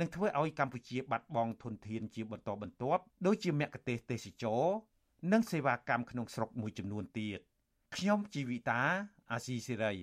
[0.00, 4.64] នឹងធ្វើឲ្យកម្ពុជាបាត់បង់ធនធានជាបន្តបន្ទាប់ដូចជាមគ្គុទេសទេសចរ
[5.32, 7.40] និងសេវាកម្មក្នុងស្រុកមួយចំនួនទៀត
[7.96, 8.80] ខ្ញុំជីវិតា
[9.32, 9.94] អាស៊ីសេរី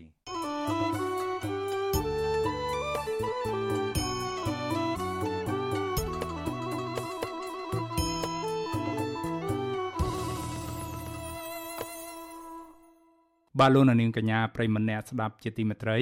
[13.60, 15.98] បាទលោកនាងកញ្ញាប្រិមម្នាក់ស្ដាប់ជាទីមេត្រី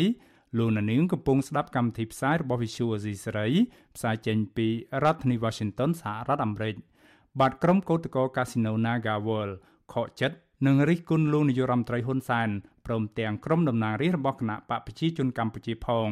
[0.57, 3.47] លោកនាងកំពុងស្ដាប់កម្មវិធីផ្សាយរបស់ Visual Asia សេរី
[3.95, 4.67] ផ្សាយចេញពី
[5.03, 6.75] រដ្ឋធានី Washington សហរដ្ឋអាមេរិក
[7.39, 9.53] បាទក្រុមកោតក្រ Casino Naga World
[9.93, 12.49] ខកចិត្ត និងរិះគន់លោកនាយរដ្ឋមន្ត្រីហ៊ុនសែន
[12.85, 16.09] ព្រមទាំងក្រុមតំណាងរាស្ត្ររបស់គណៈបកប្រជាជនកម្ពុជាផង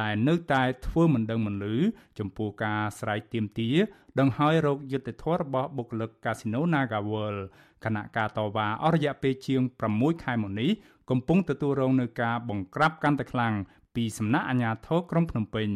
[0.00, 1.76] ដែលនៅតែធ្វើមិនដឹងមិនលឺ
[2.18, 3.76] ចំពោះការស្រែកទាមទារ
[4.20, 7.42] ដង្ហើយរោគយុទ្ធធររបស់បុគ្គលិកកាស៊ីណូ Naga World
[7.84, 10.70] គណៈការតវ៉ាអស់រយៈពេលជាង6ខែមកនេះ
[11.10, 13.54] កំពុងទទួលរងនឹងការបង្ក្រាបកាន់តែខ្លាំង
[13.94, 15.68] ពីសំណាក់អាជ្ញាធរក្រុងភ្នំពេញ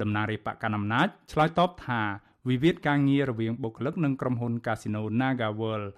[0.00, 2.00] តំណាងរាជបកកណ្ដាលអំណាចឆ្លើយតបថា
[2.48, 5.88] វិវាទការងាររវាងបុគ្គលិកនិងក្រុមហ៊ុន Casino Naga World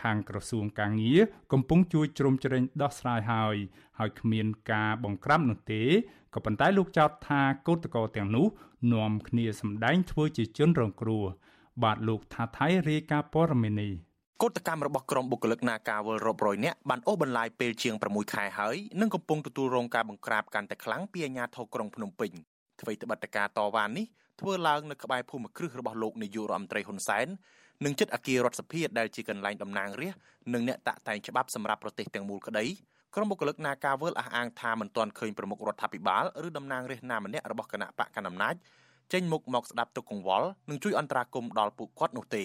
[0.00, 1.20] ខាងក្រសួងការងារ
[1.52, 3.56] កំពុងជួយជ្រោមជ្រែងដោះស្រាយហើយ
[3.98, 5.82] ហើយគ្មានការបង្ក្រាបនោះទេ
[6.34, 8.46] ក៏ប៉ុន្តែលោកចោទថាកោតក្រទាំងនោះ
[8.92, 11.24] នាំគ្នាសម្ដែងធ្វើជាជនរងគ្រោះ
[11.82, 13.92] បាទលោកថាថៃរាយការណ៍ព័ត៌មាននេះ
[14.42, 22.30] កោតកម្មរបស់ក្រុមបុគ្គលិកនាការវលរាប់រយនាក់បានអូសបន្លាយពេលជាង6ខែហើយនិងកំពុងទទួលរងការបង្ក្រាបកាន់តែខ្លាំងពីអាជ្ញាធរក្រុងភ្នំពេញ
[22.80, 24.06] អ្វីត្បិតតការតវ៉ានេះ
[24.40, 27.26] ធ្វើឡើងនៅក្បែរភូមិគ្រឹះរបស់លោកនាយករដ្ឋមន្ត្រីហ៊ុនសែន
[27.84, 30.22] និងចិត្តអគាររដ្ឋសភាដែលជាកន្លែងតំណាងរាស្ត្រ
[30.54, 32.64] និងអ្នកតាក់តែងច្បាប់សម្រាប់ប្រទេសទាំងមូលក្តី
[33.14, 38.54] ក្រុមបុគ្គលិកនាការវើលអះអាងថាមិនទាន់ឃើញប្រមុខរដ្ឋាភិបាលឬតំណាងរាស្ត្រណាម្នាក់របស់គណៈបកកណ្ដាលអំណាច
[39.12, 42.44] ចេញមុខមកស្ដាប់ទុកកង្វល់និងជួយអន្តរាគមន៍ដល់ពួកគាត់នោះទេ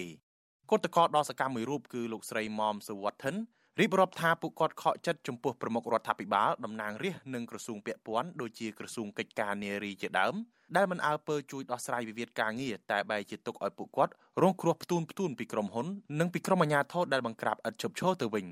[0.70, 3.34] គឧតកោដ៏សកម្មមួយរូបគឺលោកស្រីមុំសុវត្ថិន
[3.80, 10.34] រៀបរាប់ថាពួកគាត់ខកចិត្តចំពោះប្រមុខរដ្ឋាភិបាលតំណាងរាស្ត្រនិងក្រសួងពាក់ព័ន្ធដូចជាក្រសួងកិច្ចការនារីជាដើម
[10.76, 14.12] ដែលមិនអើពើជួយដោះស្រាយវិវាទការងារតែបែរជាទុកឲ្យពួកគាត់
[14.42, 15.86] រងគ្រោះផ្ទួនផ្ទួនពីក្រុមហ៊ុន
[16.20, 18.46] និងពីក្រុមអាជ្ញាធរដែលបង្ក្រាបឥតឈប់ឈរទៅវិញ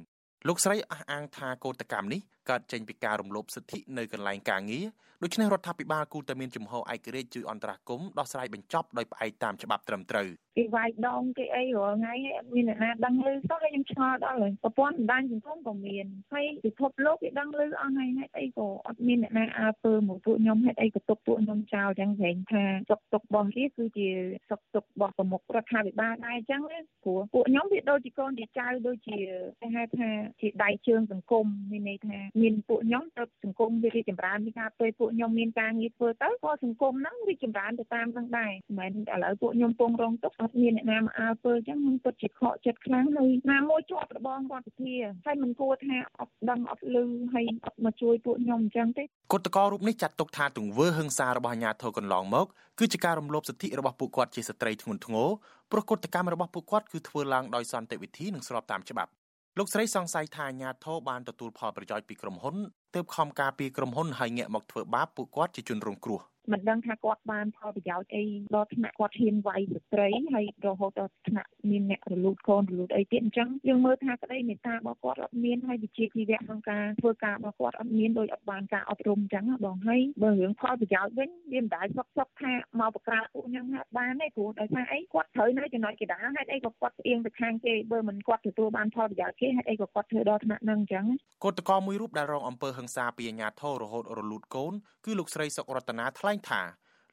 [0.48, 4.86] លោកស្រីអះអាងថាកោតកម្មនេះកើតចេញពីការរំលោភសិទ្ធិនៅកន្លែងការងារ
[5.22, 24.08] ដូច្នេះរដ្ឋាភិបាលគូតែមានជំហរឯករាជ្យជួយអន្តរាគមន៍ដោះស្រាយបញ្ចប់ដោយផ្អែកតាមច្បាប់ត្រឹមត្រូវគេវាយដងគេអីរាល់ថ្ងៃអត់មានអ្នកណាដឹងឮសោះហើយខ្ញុំឆ្ងល់ដល់ហើយប្រព័ន្ធបណ្ដាញសង្គមក៏មានហើយពិភពលោកគេដឹងឮអស់ហើយហេតុអីក៏អត់មានអ្នកណាអើពើមកពួកខ្ញុំហេតុអីក៏ទុកពួកខ្ញុំចោលចឹងព្រែងថាសុកទុករបស់គេគឺជា
[24.50, 29.18] សុកទុករបស់ប្រមុខរដ្ឋាភិបាលដែរអញ្ចឹងណាព្រោះពួកខ្ញុំវាដូចជាកូនជាចៅដូចជា
[29.60, 30.08] គេហៅថា
[30.40, 44.94] ជាដៃជើងសង្គមមានន័យថាមានពួកខ្ញុំទៅសង្គមវារីកចម្រើនពីការពេលពួកខ្ញុំមានការងារធ្វើទៅក៏សង្គមហ្នឹងរីកចម្រើនទៅតាមនឹងដែរមិនមែនឥឡូវពួកខ្ញុំពងរងទុកអត់មានអ្នកណាមកអើពើអញ្ចឹងខ្ញុំពិតជាខកចិត្តខ្លាំងហើយណាមួយជាប់របងរដ្ឋសភា
[45.26, 49.06] ហើយមិនគួរថាអត់ដឹងអត់លឺហើយអត់មកជួយពួកខ្ញុំអញ្ចឹងទេគ
[49.40, 52.46] ណៈកោរូបនេះចាត់ទុកថាទង្វើហិង្សារបស់អាញាធរកន្លងមក
[52.78, 55.28] គឺជាការរំលោភសិទ្ធិរបស់ពួកគាត់ជាស្ត្រីធ្ងន់ធ្ងរ
[55.70, 59.10] ព្រោះកតកម្មរបស់ពួកគាត់គឺធ្វើឡើងដោយសន្តិវិធីនិងស្របតាមច្បាប់
[59.58, 62.56] លោកស្រីសង្ស័យថាអាញាធរបានទទួលផលប្រយោជន៍ពីក្រុមហ៊ុន
[62.94, 66.20] ទើបខំការពីក្រុមហ៊ុនហើយងាកមកធ្វើបាបពួកគាត់ជាជនរងគ្រោះ
[66.52, 68.24] មិនដឹងថាគាត់បានផលប្រយោជន៍អី
[68.54, 91.04] ដល់ថ្នាក់គាត់ហ៊ានវាយស្ត្រីហើយរហូតដល់ថ្នាក់មានអ្នករលូតកូនរលូតអីទៀតអញ្ចឹងយើងមើលថាក្តីមេត្តារបស់គាត់អត់មានហើយវិជាជីវៈក្នុងការធ្វើការរបស់គាត់អត់មានដោយអត់បានការអប់រំអញ្ចឹងបងហើយបើរឿងផលប្រយោជន៍វិញវាមិនដែលសុកសុកថាមកបក្រាបពួកខ្ញុំហាក់បានទេព្រោះដោយសារអីគាត់ត្រូវនៅចំណុចកណ្ដាលហេតុអីក៏គាត់ស្អៀងទៅខាងគេបើមិនគាត់ទទួលបានផលប្រយោជន៍គេហេតុអីក៏គាត់ធ្វើដល់ថ្នាក់ហ្នឹងអញ្ចឹង
[91.44, 94.72] កូតកមួយរូបដែលរងអំពើហិង្សាពីអាញាធររហូតរលូតកូន
[95.04, 96.62] គឺលោកស្រីសុករតនាថ្លែងថា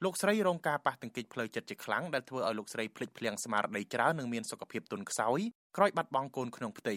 [0.04, 5.38] លោកស្រីរងការប៉ះទង្គិចផ្លូវចិត្តជាខ្លាំងដែលធ្វើឲ្យលោកស្រីភ្លេចភ្លាំងស្មារតីច្រើននិងមានសុខភាពទន់ខ្សោយ
[5.76, 6.96] ក្រោយបាត់បង់កូនក្នុងផ្ទៃ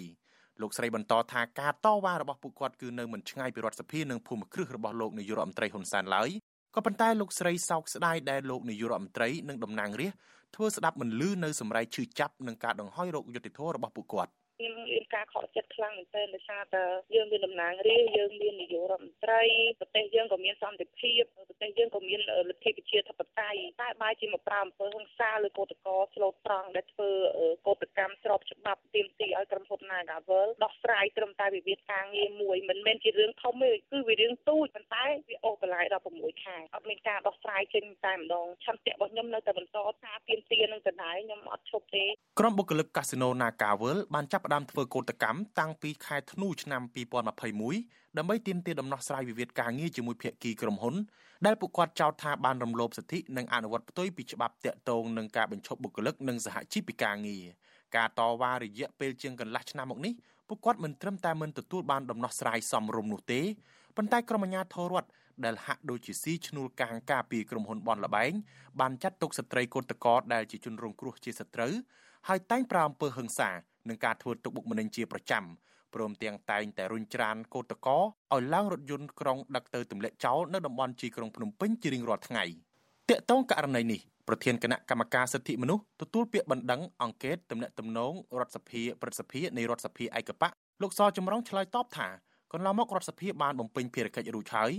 [0.62, 6.30] លោកស្រីបន្តថាការតវ៉ារបស់ពួកគាត់គឺនៅមិនឆ្ងាយពីរដ្ឋសភានិងភូមិគ្រឹះរបស់លោកនាយករដ្ឋមន្ត្រីហ៊ុនសែនឡើយ
[6.76, 10.20] ក៏ប៉ុន្តែលោកស្រីសោកស្ដាយដែលលោកនាយករដ្ឋមន្ត្រីនិងតំណាងរាស្ត្រ
[10.56, 14.32] ធ្វើស្ដាប់មិនលឺនៅសម្រែកឈឺចាប់នឹងការដង្ហោយរោគយុតិធធរបស់ពួកគាត់
[14.62, 16.84] ខ្ញុំមានការខកចិត្តខ្លាំងមែនទែនដោយសារតែ
[17.16, 19.44] យើងមានតំណាងរាស្ត្រយើងមាននាយករដ្ឋមន្ត្រី
[19.80, 27.10] ប្រទេសយើងក៏មានសន្តិភាពប្រទេសយើងក៏មានលទ្ធិប្រជាធិបតេយ្យតែបែរជាមកប្រើអំពើហិង្សាលើកោតក្រស្លូតត្រង់ដែលធ្វើ
[27.68, 42.06] កោតកម្មស្របច្បាប់ទាមទារឲ្យក្រុមហ៊ុន Nagavel ដោះស្រាយត្រឹមតែវិវាទការងារមួយមិនមែនជារឿងធំទេគឺវារឿងទូចប៉ុន្តែវាអូសបន្លាយដល់6ខែអត់មានការដោះស្រាយចេញតែម្ដងឆន្ទៈរបស់ខ្ញុំនៅតែបន្តការទាមទារនឹងដដែលខ្ញុំអត់ឈប់ទេ
[42.40, 46.82] ក្រុមបុគ្គលិកកាស៊ីណូ Nagavel បានចាប់ផ្ដើមធ្វើកោតកម្មតាំងពីខែធ្នូឆ្នាំ
[47.50, 50.96] 2021ដើម្បីទាមទារដំណោះស្រាយវិវាទការងារជាមួយភាគីក្រុមហ៊ុន
[51.46, 57.44] ដែលពួកគាត់ចោទថាបានរំលោភសិទ្ធិនិងអនុវត្តផ្ទុយពីច្បាប់តាក់ទងនឹងការបញ្ឈប់បុគ្គលិកនិងសហជីពពីការងារ
[57.98, 60.14] ការតវ៉ារយៈពេលជាងកន្លះឆ្នាំមកនេះ
[60.48, 63.42] ពួកគាត់មិនត្រឹមតែមិនទទួលបានដំណោះស្រាយសមរម្យនោះទេ
[63.98, 65.10] ប៉ុន្តែក្រុមអាជ្ញាធររដ្ឋ
[65.46, 68.32] ដែលហាក់ដូចជាស៊ីឈ្នួលកាងការពីក្រុមហ៊ុនបនលបែង
[68.80, 71.74] បានចាត់ទុកស្ត្រីកូតកោដែលជាជនរងគ្រោះជាសត្រូវ
[72.28, 73.52] ហើយតែងប្រាអំពើហិង្សា
[73.90, 75.44] និងការធ្វើទុកបុកម្នេញជាប្រចាំ
[75.94, 82.44] ព្រមទាំងតែងតែរុញច្រានកោតកោឲ្យឡើងរថយន្តក្រុងដឹកទៅទម្លាក់ចោលនៅតំបន់ជីក្រុងភ្នំពេញជារៀងរាល់ថ្ងៃ
[83.10, 90.50] តាក់ទងករណីនេះប្រធានគណៈកម្មការសិទ្ធិមនុស្សទទួលពាក្យបណ្ដឹងអង្កេតទំនាក់ទំនងរដ្ឋសភាព្រឹទ្ធសភានៃរដ្ឋសភាឯកបៈ
[90.82, 92.08] លោកសចម្រុងឆ្លើយតបថា
[92.52, 94.72] កន្លងមករដ្ឋសភាបានបំពេញភារកិច្ចរួចហើយ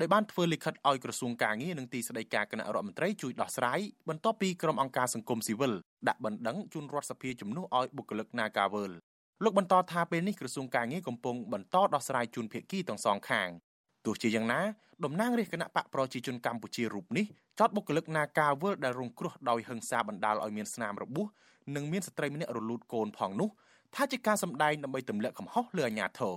[0.00, 5.72] ដោយបានធ្វើលិខិតឲ្យក្រសួងកាងារនិងទីស្តីការគណៈរដ្ឋមន្ត្រីជួយដោះស្រាយបន្ទាប់ពីក្រុមអង្គការសង្គមស៊ីវិល
[6.08, 8.92] ដាក់បណ្ដឹងជូនរដ្ឋសភាជំនួសឲ្យបុគ្គលិក Nagawal
[9.44, 13.48] លោកបន្តថាពេលនេះក្រសួងកាងារកំពុងបន្តដោះស្រាយជូនភាគីទាំងសងខាង
[14.06, 14.60] ទោះជាយ៉ាងណា
[15.04, 17.26] តំណាងរាជគណៈបកប្រជាជនកម្ពុជារូបនេះ
[17.58, 21.26] ចោទបុគ្គលិក Nagawal ដែលរងគ្រោះដោយហិង្សាបណ្ដាលឲ្យមានស្នាមរបួស
[21.76, 23.48] និងមានស្ត្រីម្នាក់រលូតកូនផងនោះ
[23.94, 26.36] ថាជាការសម្ដែងដើម្បីទម្លាក់កំហុសលើអាជ្ញាធរ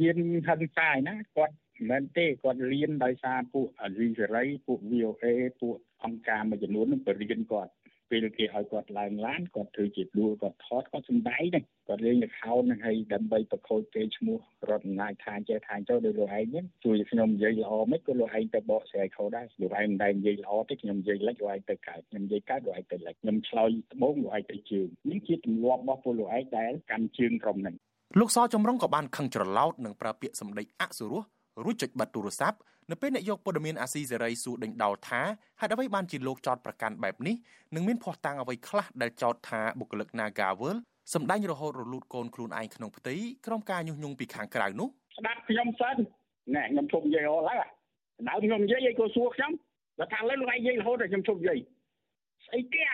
[0.00, 0.16] មាន
[0.48, 5.24] ហិង្សាឯណាគាត់ មិនមែនទេគាត់រៀនដោយសារពួកអាស៊ីសេរីពួក VOA
[5.60, 7.72] ពួកអង្គការមួយចំនួននឹងបរៀនគាត់
[8.10, 14.38] ពេលគេឲ្យគាត់ឡើងឡានគាត់ធ្វើជាដួលគាត់ថតគាត់សំដែងហ្នឹងគាត់លេងល្ខោនហ្នឹងហើយដើម្បីប្រខូចគេឈ្មោះ
[14.70, 27.76] រដ្ឋអំណាចថាចេះថាចូលដោយលោកឯងហ្នឹងជួយខ្ញុំនិយាយល្អមិនក៏លោកឯងទៅបកស្រាយខុសដែរលោកឯងមិនដែលនិយាយល្អទេខ្ញុំនិយាយលិចលោកឯងទៅកើតខ្ញុំនិយាយកើតលោកឯងទៅលិចខ្ញុំឆ្លើយត្បូងលោកឯងទៅជើងនេះជាទម្លាប់របស់ពួកលោកឯងដែលកាន់ជើងក្រុមហ្នឹង
[28.20, 31.22] លោកសចម្រុងក៏បានខឹងច្រឡោតនិងប្រើពាក្យសម្ដីអសុរោះ
[31.64, 32.58] រួចចុចបិទទូរស័ព្ទ
[32.90, 35.20] នៅពេលអ្នកយកព័ត៌មានអាស៊ីសេរីសួរដេញដោលថា
[35.60, 37.36] ហេតុអ្វីបានជាលោកចោតប្រកាន់បែបនេះ
[37.74, 40.76] និងមានភ័ស្តុតាងអ្វីខ្លះដែលចោតថាបុគ្គលិក Nagawal
[41.14, 43.14] សម្ដែងរហូតរលូតកូនខ្លួនឯងក្នុងផ្ទៃ
[43.46, 44.88] ក្រុមការញុះញង់ពីខាងក្រៅនោះ
[45.18, 45.96] ស្ដាប់ខ្ញុំសិន
[46.54, 47.58] ណែខ្ញុំជុំនិយាយអស់ហើយ
[48.28, 49.52] ដើមខ្ញុំនិយាយឯងក៏សួរខ្ញុំ
[49.98, 51.58] តែថាលើលោកឯងនិយាយរហូតតែខ្ញុំជុំនិយាយ
[52.46, 52.84] ស្អីគេ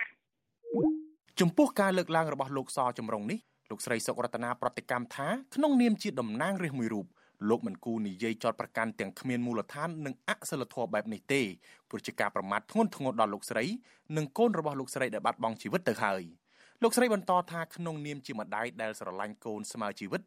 [1.39, 3.39] ចំពោះការលើកឡើងរបស់លោកសចម្រុងនេះ
[3.69, 7.05] លោកស្រីសុករតនាប្រតិកម្មថាក្នុងនាមជាតំណាងរាស្ត្រមួយរូប
[7.49, 11.41] លោកមិនគូនិយាយចោតប្រកាន់ទាំងគ្មានមូលដ្ឋាននិងអសិលធម៌បែបនេះទេ
[11.89, 13.65] ព្រោះជាការប្រមាថធ្ងន់ធ្ងរដល់លោកស្រី
[14.17, 16.23] និងកូនរបស់លោកស្រីដែលបាត់បង់ជីវិតទៅហើយ
[16.83, 20.21] លោកស្រីបន្តថាក្នុងនាមជាម្ដាយដែលស្រឡាញ់កូនស្មើជីវិត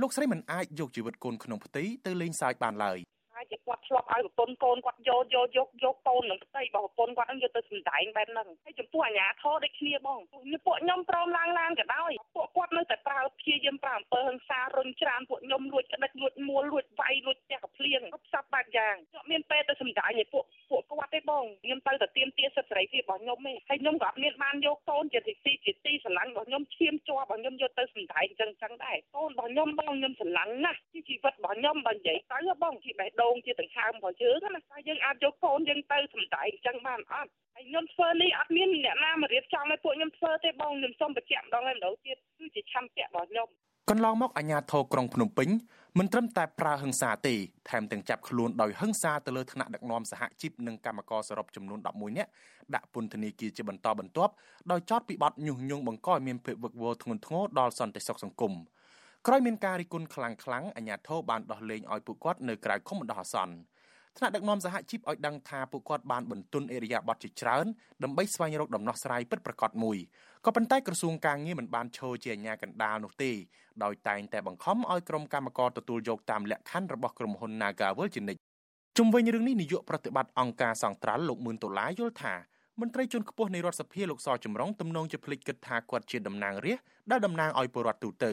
[0.00, 3.15] លោកស្រីមិនអាចយកជីវិតកូនក្នុងផ្ទៃទៅលេងសើចបានឡើយហើយ
[3.50, 43.48] ជាគាត់ឆ្លប់ឲ្យប្រពន្ធកូនគាត់យកយកយកយកកូននឹងផ្ទៃរបស់ប្រពន្ធគាត់នឹងយកទៅសម្ដែងបែបហ្នឹងហើយចំពោះអាញាធរដូចគ្នាបងពួកខ្ញុំព្រមឡើងឡានក៏ដោយពួកគាត់នៅតែប្រើព្យាយាមប្រើអំពើហិង្សារុញច្រានពួកខ្ញុំលួចក្តិចលួចមួលលួចវាយលួចផ្ទះកភ្លៀងផ្សព្វបែបយ៉ាងខ្ញុំមានពេលទៅសម្ដែងឲ្យពួកពួកគាត់ទេបងខ្ញុំទៅតែទៀមទាសិទ្ធិសេរីភាពរបស់ខ្ញុំទេហើយខ្ញុំក៏អត់មានបានយកកូនជាទីជាទីស្រឡាញ់របស់ខ្ញុំឈាមជាប់របស់ខ្ញុំយកទៅសម្ដែងអញ្ចឹងអញ្ចឹងដែរកូនរបស់ខ្ញុំបងខ្ញុំស្រឡាញ់ណាស់ជាជីវិតរបស់ខ្ញុំបើនិយាយទៅបងជាបេះដូងជាដង្ហើមរបស់យើងណាតែយើងអាចយកកូនយើងទៅសម្ដែងអញ្ចឹងបានអត់ហើយខ្ញុំធ្វើនេះអត់មានអ្នកណាមករៀបចំឲ្យពួកខ្ញុំធ្វើទេបងខ្ញុំសូមបញ្ជាក់ម្ដងហើយម្ដងទៀតគឺជាឆន្ទៈរបស់ខ្ញុំ
[43.90, 45.48] កន្លងមកអាជ្ញាធរក្រុងភ្នំពេញ
[45.98, 47.34] មិនត្រឹមតែប្រើហិង្សាទេ
[47.70, 52.30] ថែមទាំងចាប់ខ្លួនដោយហិង្សាទៅលើថ្នាក់ដឹកនាំសហជីពនិងកម្មករសរុបចំនួន11នាក់
[52.74, 54.32] ដាក់ពន្ធនាគារជាបន្តបន្ទាប់
[54.70, 58.52] ដោយចោទពីបទញុះញង់បង្កឲ្យមានភាពវឹកវរធ្ងន់ធ្ងរដល់សន្តិសុខសង្គម
[59.28, 63.54] ក្រោយមានការរិះគន់ខ្លាំងៗអាជ្ញាធរបានដោះលែងឲ្យពួកគាត់នៅក្រៅឃុំបណ្ដោះអាសន្ន
[64.16, 67.66] ថ្នាក់ដឹកនាំសហជីពឲ្យដឹងថាពួកគាត់បានបន្ទន់អេរិយាប័ត្រជាច្រើន
[68.02, 69.98] ដើម្បីស្វែងរកដំណោះស្រាយពិតប្រាកដមួយ
[70.44, 73.32] ក៏ប៉ុន្តែក្រសួងការងារមិនបានឈរជាអាជ្ញាកណ្ដាលនោះទេ
[73.84, 78.40] ដោយតែងតែបង្ខំឲ្យក្រុមកម្មការទទួលយកតាមលក្ខខណ្ឌរបស់ក្រុមហ៊ុន Nagawal ជានិច្ច
[78.98, 82.34] ជុំវិញរឿងនេះនាយកប្រតិបត្តិអង្គការសង្ត្រាល់លោកមឿនដុល្លារយល់ថា
[82.80, 88.26] មន្ត្រីជាន់ខ្ពស់នៃរដ្ឋសភាលោកសចម្រុងទំនងជាភ្លេចគិតថាគាត់ជាតំណាងរាស្ត្រដែលតំណាងឲ្យពលរដ្ឋទូទ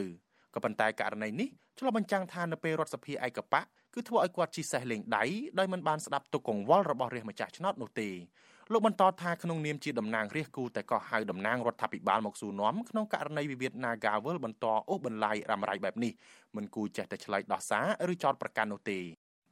[0.54, 1.48] ក៏ប៉ុន្តែករណីនេះ
[1.78, 3.60] ឆ្លុះបញ្ចាំងថានៅពេលរដ្ឋសភាឯកបៈ
[3.94, 5.24] គឺធ្វើឲ្យគាត់ជិះសេះលេងដៃ
[5.58, 8.08] ដោយមិនបានស្ដាប់ទុកកង្វល់របស់រាជម្ចាស់ឆ្នោតនោះទេ
[8.72, 16.12] លោកបន្តថាក្នុងនាមជាតំណាងរាជគូតែក៏ហៅតំណាងរដ្ឋាភិបាលមកសួរនាំក្នុងករណីវិវាទ Nagawal បន្តអូសបន្លាយរ៉ាំរ៉ៃបែបនេះ
[16.56, 18.98] មិនគួរចេះតែឆ្លើយដោះសារឬចោទប្រកាន់នោះទេ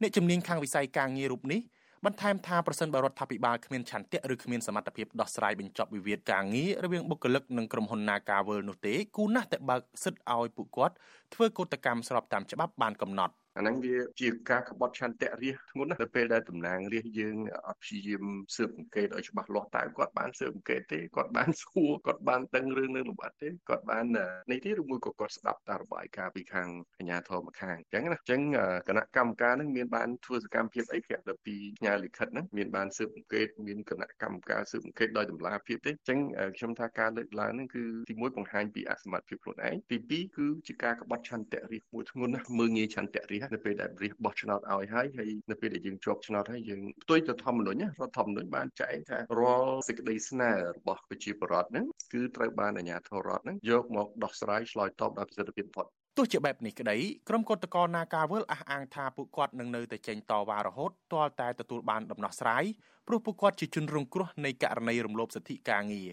[0.01, 1.61] អ្នកជំនាញខាងវិស័យការងាររូបនេះ
[2.07, 10.95] បន្ថែមថាប្រសិនបើរដ្ឋាភិបាលគ្មានឆន្ទៈឬគ្មានសមត្ថភាពដោះស្រាយបញ្ចប់វិវាទការងាររវាងបុគ្គលិកនិងក្រុមហ៊ុន Nagawal នោះទេគូណាស់តែបើកសិទ្ធឲ្យពួកគាត់
[11.33, 17.35] ធ្វើកោតកម្មស្របតាមច្បាប់បានកំណត់ អាហ្នឹងវាជាការក្បត់ឆន្ទៈរាជធ្ងន់ណាស់នៅពេលដែលតំណាងរាជយើង
[17.67, 18.23] អត់ព្យាយាម
[18.55, 24.05] ស៊ើបអង្កេតឲ្យច្បាស់លាស់តើគាត់បានស៊ើបអង្កេតទេគាត់បានសួរគាត់បានដឹងរឿងនៅលម្អិតទេគាត់បាន
[24.51, 28.41] នេះទេឬមួយក៏គាត់ស្ដាប់តាមរបាយការណ៍ពីខាងអាជ្ញាធរម្ខាងអញ្ចឹងណាអញ្ចឹង
[28.89, 36.19] គណៈកម្មការនឹងមានបានធ្វើសកម្មភាពអីក្រៅពីផ្ញើលិខិតហ្នឹងមានបានស៊ើបអង្កេតមានគណៈកម្មការស៊ើបអង្កេតដោយតម្លាភាពទេអញ្ចឹង
[36.57, 55.87] ខ្ញុំថាការលើកឡើងហ្នឹងគឺទីមួយបង្ហាញពីអសមត្ថភាពខ្លួនឯងទីពីរគឺជាការក្បត់ឆន្ទៈរាជមួយធ្ងន់ណាស់មើងងាយឆន្ទៈរាជនៅពេលដែលរាជបោះឆ្នោតឲ្យហើយហើយនៅពេលដែលយើងជាប់ឆ្នោតហើយយើងផ្ទុយទៅធម្មនុញ្ញរដ្ឋធម្មនុញ្ញបានចែងថារាល់សេចក្តីស្នើរបស់ប្រជាពលរដ្ឋហ្នឹងគឺត្រូវបានអាជ្ញាធររដ្ឋហ្នឹងយកមកដោះស្រាយឆ្លើយតបដោយប្រសិទ្ធភាពបំផុត
[56.17, 56.97] ទោះជាបែបនេះក្តី
[57.29, 62.63] ក្រុមកោតក្រនាការវលអះអាងថាពួកគាត់នឹងនៅតែចេញតវ៉ារហូតទាល់តែទទួលបានដំណោះស្រាយ
[63.07, 66.11] ព្រោះពួកគាត់ជាជនរងគ្រោះនៃករណីរំលោភសិទ្ធិការងារ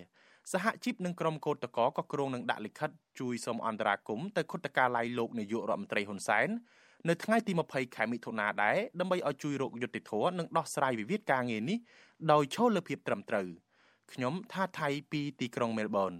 [0.53, 6.49] សហជីពនិងក្រុមកោតក្រក៏គ្រងនឹងដាក់លិខិតជួយសុំអន្តរាគមន៍ទៅគុតកាល័យលោកនាយករដ្ឋមន្ត្រីហ៊ុនសែន
[7.09, 11.79] នៅថ្ងៃទី20ខែមិថុនាដែរដើម្បីឲ្យជួយរកយុត្តិធម៌និងដោះស្រាយវិវាទការងារនេះ
[12.33, 13.49] ដោយឈលលើភាពត្រឹមត្រូវ
[14.13, 16.13] ខ្ញុំថាថៃពីទីក្រុងមែលប៊ន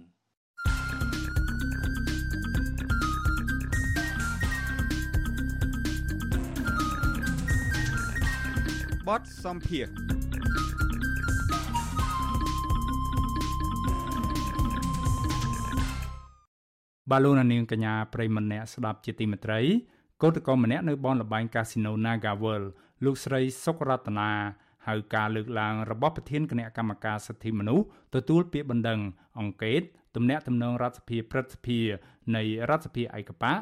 [9.07, 9.87] បទសំភារ
[17.11, 19.61] បាឡូណានាងកញ្ញាប្រិមម្នាក់ស្ដាប់ជាទីមេត្រី
[20.21, 22.67] កោតក្រម្នាក់នៅបនលបែងកាស៊ីណូ Naga World
[23.03, 24.31] លោកស្រីសុករតនា
[24.87, 28.99] ហៅការលើកឡើងរបស់ប្រធានគណៈកម្មការសិទ្ធិមនុស្សទទួលពាក្យបណ្ដឹង
[29.39, 29.81] អង្កេត
[30.15, 31.79] ទំនាក់ទំនងរដ្ឋសភាព្រឹទ្ធសភា
[32.35, 33.53] នៃរដ្ឋសភាឯកបៈ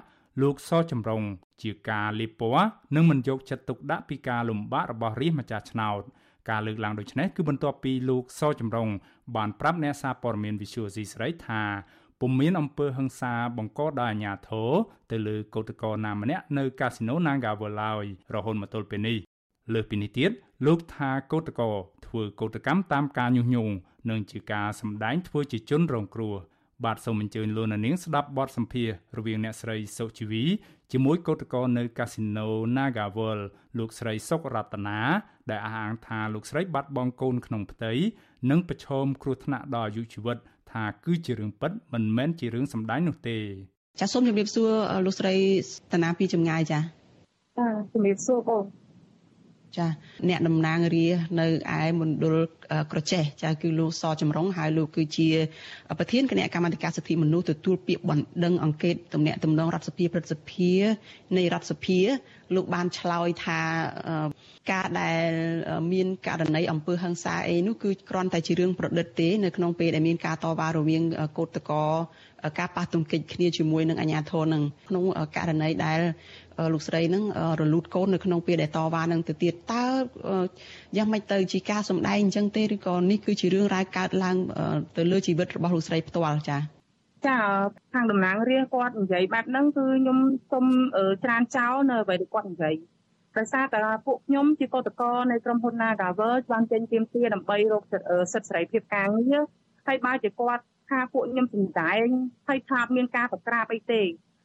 [0.42, 1.22] លោកសចម្រុង
[1.62, 6.02] ជាការលៀបពណ៌និងមិនយកចិត្តទុកដាក់ពីការលំបាករបស់រាជម្ចាស់ឆ្នោត
[6.50, 8.90] ការលើកឡើងដូចនេះគឺបន្ទាប់ពីលោកសចម្រុង
[9.36, 11.64] បានប្រាប់អ្នកសារព័ត៌មាន Visual C ស្រីថា
[12.22, 14.70] ពុំមានអំពើហិង្សាបង្កដោយអាជ្ញាធរ
[15.12, 18.06] ទៅលើកោតក្រណាម្នាក់នៅកាស៊ីណូ Naga World ឡើយ
[18.36, 19.18] រហូតមកទល់ពេលនេះ
[19.74, 20.32] លើសពីនេះទៀត
[20.66, 21.70] លោកថាកោតក្រ
[22.06, 23.74] ធ្វើកោតកម្មតាមការញុះញង់
[24.10, 26.36] និងជាការសម្ដែងធ្វើជាជនរងគ្រោះ
[26.86, 30.44] បាទសូមអញ្ជើញលោកនាងស្ដាប់បទសម្ភាសរវាងអ្នកស្រីសុជីវី
[30.92, 33.44] ជាមួយកោតក្រនៅកាស៊ីណូ Naga World
[33.78, 35.00] លោកស្រីសុករតនា
[35.50, 37.94] ដែលអះអាងថាលោកស្រីបាត់បង់កូនក្នុងផ្ទៃ
[38.50, 40.38] និងប្រឈមគ្រោះថ្នាក់ដល់អាយុជីវិត
[40.72, 43.38] ថាគឺជារឿងពិតមិនមែនជារឿងសម្ដែងនោះទេ
[44.00, 44.70] ចាសសូមជម្រាបសួរ
[45.06, 45.36] លោកស្រី
[45.94, 46.80] តាណាពីចម្ងាយចា
[47.58, 48.64] ចាជម្រាបសួរបង
[49.78, 49.88] ចា
[50.30, 51.08] អ្នកតំណាងរា
[51.40, 51.48] នៅ
[51.80, 52.36] ឯមណ្ឌល
[52.92, 55.30] ក្រចេះចាគឺលោកសចម្រុងហើយលោកគឺជា
[56.00, 60.72] ប្រធានគណៈកម្មាធិការសិទ្ធិមនុស្សទទួលពាក្យបណ្ដឹងអង្កេតទំនាក់ទំនងរដ្ឋសភាព្រឹទ្ធសភា
[61.38, 62.00] នៃរដ្ឋសភា
[62.56, 63.62] លោកបានឆ្លើយថា
[64.72, 65.30] ការដែល
[65.92, 71.04] មានករណីអំពើហិង្សាអីនោះគឺគ្រាន់តែជារឿងប្រឌិតទេនៅក្នុងពេលដែលមានការតវ៉ារវាង
[71.38, 71.90] កោតក្រ
[72.60, 75.04] ការប៉ះទង្គិចគ្នាជាមួយនឹងអាជ្ញាធរនឹងក្នុង
[75.36, 76.00] ករណីដែល
[76.74, 77.24] លោកស្រីនឹង
[77.62, 79.86] រលូតកូននៅក្នុងពេលដែលតវ៉ានឹងទៅទៀតតើ
[80.98, 84.38] យ៉ាងម៉េចទៅជាការសម្ដែងអញ្ចឹងទេឬក៏នេះគឺជារឿងរ៉ាវកើតឡើង
[84.98, 86.62] ទៅលើជីវិតរបស់លោកស្រីផ្ទាល់ចា៎
[87.28, 87.38] ចា
[87.94, 90.18] ខាងតំណាងរាស្ត្រគាត់និយាយបែបហ្នឹងគឺខ្ញុំ
[90.52, 90.66] សូម
[91.24, 92.76] ច្រានចោលនៅអ្វីដែលគាត់និយាយ
[93.38, 97.84] ដោយសារតែពួកខ្ញុំជាកតកនៅក្រុមហ៊ុន Nagavel បានចេញទាមទារដើម្បីរក
[98.34, 99.42] សិទ្ធិសេរីភាពការងារ
[99.88, 102.08] ហើយបើជាគាត់ថាពួកខ្ញុំសម្ដែង
[102.48, 104.02] ហើយថាមានការបក្រាបអីទេ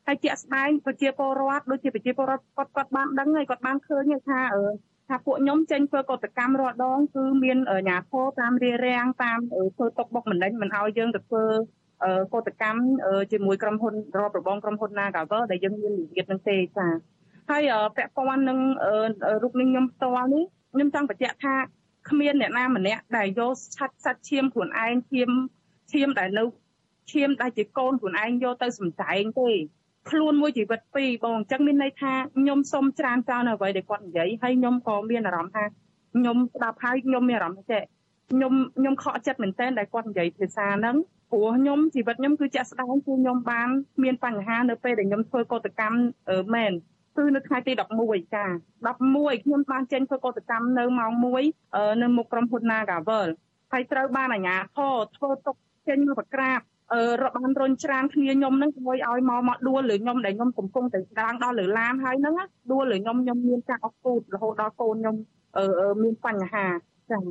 [0.07, 4.64] ហើយជាក់ស្ដែងប្រជាពលរដ្ឋដូចជាប្រជាពលរដ្ឋគាត់គាត់បានដឹងហើយគាត់បានឃើញថាអឺ
[5.09, 9.38] ថាពួកខ្ញុំចេញធ្វើកតកម្មរាល់ដងគឺមានអាញាធរតាមរារាំងតាម
[9.76, 11.44] ធ្វើຕົកបុកម្នេញមិនឲ្យយើងទៅធ្វើ
[12.34, 12.80] កតកម្ម
[13.32, 16.88] ជាមួយក្រុមហ៊ុនរបរបងក្រុមហ៊ុន Nagavel ដែលយើងមានវិវាទនឹងទេចា
[17.50, 17.62] ហើយ
[17.96, 18.59] ពាក់ព័ន្ធនឹង
[19.42, 21.55] រូបនេះខ្ញុំផ្ទាល់នេះខ្ញុំចង់បញ្ជាក់ថា
[22.11, 25.30] គ្មានអ្នកណាម្នាក់ដែលយកឆាត់សាច់ឈាមខ្លួនឯងឈាម
[25.92, 26.44] ឈាមដែលនៅ
[27.12, 29.50] ឈាមដែលជាកូនខ្លួនឯងយកទៅសំដែងទេ
[30.11, 35.64] ខ្លួនមួយជីវិតពីរបងអញ្ចឹងមានន័យថាខ្ញុំសូមច្រានចោលនៅអ្វីដែលគាត់និយាយហើយខ្ញុំក៏មានអារម្មណ៍ថា
[36.14, 37.80] ខ្ញុំស្ដាប់ហើយខ្ញុំមានអារម្មណ៍ថា
[38.30, 40.96] ខ្ញុំខ្ញុំខកចិត្តមែនទែនដែលគាត់និយាយភាសាហ្នឹង
[41.30, 43.68] ព្រោះខ្ញុំជីវិតខ្ញុំគឺជាក់ស្ដែងគឺខ្ញុំបាន
[44.02, 45.98] មានបញ្ហានៅពេលដែលខ្ញុំធ្វើកតកម្ម
[46.55, 46.72] មែន
[47.16, 47.72] គឺនៅថ្ងៃទី
[48.05, 48.44] 11ចា
[48.94, 51.12] 11ខ្ញុំបានចេញធ្វើកតកម្មនៅម៉ោង
[51.57, 53.28] 1នៅមុខក្រុមហ៊ុន Nagavel
[53.72, 55.57] ហើយត្រូវបានអាជ្ញាធរធ្វើទុក
[55.88, 56.73] ចេញមកប្រក្រាបអឺ
[57.22, 62.35] របានរុញច្រានគ្នាខ្ញុំនឹងធ្វើឲ្យមកមកដួលលើខ្ញុំដែលខ្ញុំកំពុងតែស្ដាងដល់លើឡានហើយហ្នឹង
[62.72, 65.16] ដួលលើខ្ញុំខ្ញុំមានចាក់អស់ពូតរហូតដល់កូនខ្ញុំ
[65.57, 65.64] អឺ
[66.03, 66.66] មានបញ្ហា
[67.11, 67.24] ចា៎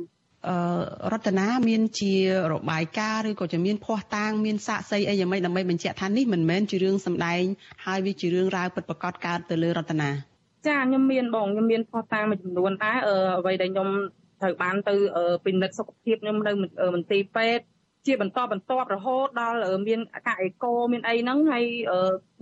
[0.48, 2.14] អឺរតនាមានជា
[2.52, 7.42] របាយការណ៍ឬក៏ជាមានភ័ស្តុតាងមានសាក្សីអីយ៉ាងម៉េចដើម្បីបញ្ជាក់ថានេះមិនមែនជារឿងសម្ដែង
[7.86, 10.10] ហើយវាជារឿងរ៉ាវពិតប្រាកដកើតទៅលើរតនា
[10.68, 12.96] ចាខ្ញុំមានបងខ្ញុំមានភ័ស្តុតាងមួយចំនួនដែរ
[13.38, 13.88] អ្វីដែលខ្ញុំ
[14.40, 14.94] ត្រូវបានទៅ
[15.44, 16.52] ពិនិត្យសុខភាពខ្ញុំនៅ
[16.94, 17.64] មន្ទីរពេទ្យ
[18.06, 21.64] ជាបន្តបន្ទាប់រហូតដល់មានអាកាអេកូមានអីហ្នឹងហើយ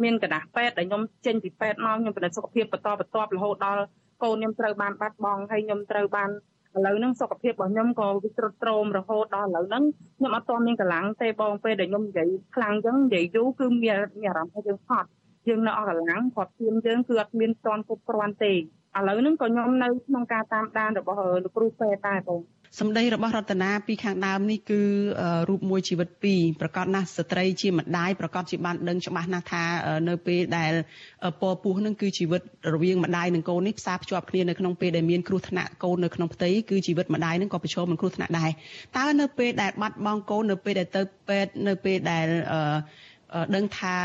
[0.02, 3.82] មានកដាស់ពេទ្យដែលខ្ញុំចេញពីពេទ្យមកខ្ញុំពិនិត្យសុខភាពបន្តបន្ទាប់រហូតដល់
[4.22, 6.30] កូនខ្ញុំត្រូវបានបាត់បង់ហើយខ្ញុំត្រូវបាន
[6.76, 9.84] ឥឡូវហ្នឹងសុខភាពរបស់ខ្ញុំក៏វាទ្រុឌទ្រោមរហូតដល់ឥឡូវហ្នឹង
[10.18, 13.96] ខ្ញុំអត់ទាន់មានកម្លាំងទេបងពេលដែលខ្ញុំនិយាយខ្លាំងអញ្ចឹងនិយាយយូរគឺមាន
[14.26, 15.08] អារម្មណ៍ថាយើងហត់
[15.48, 18.56] យើងនៅអស់កម្លាំងគាត់ធៀមយើងគឺអត់មានទាន់គ្រប់គ្រាន់ទេឥ
[19.06, 22.40] ឡូវហ្នឹងក៏ខ្ញុំនៅក្នុងការតាមដានរបស់លោកគ្រូពេទ្យដែរបង
[22.80, 24.80] សម្ដីរបស់រតនាពីខាងដើមនេះគឺ
[25.48, 29.64] រូបមួយជីវិតពីរប្រកាសណាស់ស្ត្រីជាម្ដាយប្រកាសជាបានដឹងច្បាស់ណាស់ថា
[30.08, 30.72] នៅពេលដែល
[31.40, 32.40] ពពោះនឹងគឺជីវិត
[32.74, 38.50] រវាងម្ដាយនិងកូននេះផ្សារភ្ជាប់គ្នានៅក្នុងពេលដែលមានគ្រោះថ្នាក់កូននៅក្នុងផ្ទៃគឺជីវិតម្ដាយនឹងក៏ប្រឈមនឹងគ្រោះថ្នាក់ដែរ
[38.98, 42.26] តើនៅពេលដែលបាត់បង់កូននៅពេលដែលទៅពេទ្យនៅពេលដែល
[43.56, 43.96] ដឹងថា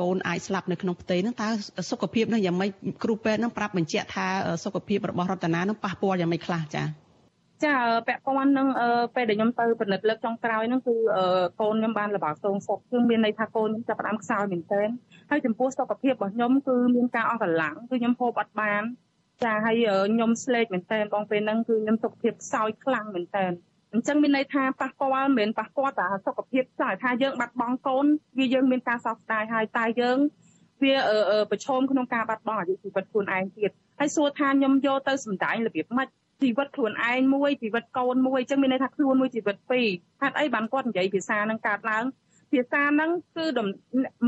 [0.00, 1.48] កូនអាចស្លាប់នៅក្នុងផ្ទៃហ្នឹងតើ
[1.90, 2.70] សុខភាពនឹងយ៉ាងម៉េច
[3.04, 4.26] គ្រូពេទ្យនឹងប្រាប់បញ្ជាក់ថា
[4.64, 7.07] សុខភាពរបស់រតនានឹងប៉ះពាល់យ៉ាងម៉េចខ្លះចា៎
[7.64, 7.74] ចា
[8.06, 8.68] ពាក់ព័ន្ធនឹង
[9.14, 10.94] ពេលដែលខ្ញុំទៅពិនិត្យលើកចុងក្រោយហ្នឹងគឺ
[11.60, 14.88] កូនខ្ញុំបានលបាសងសុខគឺមានន័យថាកូនខ្ញុំចាប់ផ្ដើមខ្សោយមែនទែន
[15.30, 18.82] ហើយចំពោះសុខភាពរបស់ខ្ញុំគឺមានការអស់កម្លាំងគឺខ្ញុំហូបអត់បាន
[19.44, 19.76] ចាហើយ
[20.14, 23.52] ខ្ញុំស្លេកមែនទែនបងពេលហ្នឹងគឺខ្ញុំសុខភាពខ្សោយខ្លាំងមែនទែន
[23.92, 28.06] អញ្ចឹងមានន័យថាប៉ះពាល់មិនមែនប៉ះពាល់តែសុខភាពចាថាយើងបាត់បង់កូន
[28.38, 30.18] វាយើងមានការសោកស្ដាយហើយតែយើង
[30.82, 30.94] វា
[31.50, 36.08] ប្រឈមក្នុងការបាត់បង់អាយុជីវិតខ្លួនឯងទៀតហើយសួរថាខ្ញុំយកទៅសម្ដែងរបៀបម៉េច
[36.42, 39.86] ជីវិតខ្លួនឯងមួយជីវិតកូនមួយអញ្ចឹងមានន័យថាខ្លួនមួយជីវិតពីរ
[40.22, 42.04] ហេតុអីបានគាត់និយាយភាសានឹងកើតឡើង
[42.52, 43.46] ភាសាហ្នឹងគឺ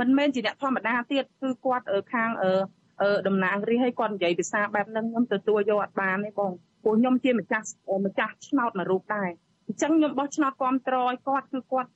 [0.01, 6.53] មិនមែនជាអ្នកធម្មតាទៀតគឺគាត់ខាងអឺតំណាងរាជឲ្យគាត់និយាយភាសាបែបហ្នឹងខ្ញុំទទួលយកអត់បានទេបង
[6.83, 7.67] ព្រោះខ្ញុំជាម្ចាស់
[8.07, 9.29] ម្ចាស់ឆ្នោតមួយរូបដែរ
[9.67, 11.91] អញ្ចឹងខ្ញុំបោះឆ្នោតគ្រប់ត្រឲ្យគាត់គឺគាត់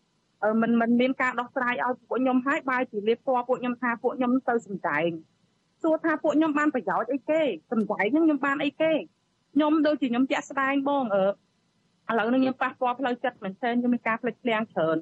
[0.62, 5.10] មិនមិនមានការដោះស្រាយឲ្យពួកខ្ញុំហើយបាយជាលៀបពណ៌ពួកខ្ញុំថាពួកខ្ញុំទៅសំដែង
[5.82, 8.92] សួរថាពួកខ្ញុំបានប្រយោជន៍អីគេសំដែងហ្នឹងខ្ញុំបានអីគេ
[9.54, 11.24] ខ្ញុំដូចជាខ្ញុំជាក់ស្ដែងបងអឺ
[12.10, 14.96] ឥឡូវនេះខ្ញុំប៉ះពាល់ផ្លូវចិត្តមែនទែនខ្ញុំមានការផ្លេចផ្លាំងច្រើន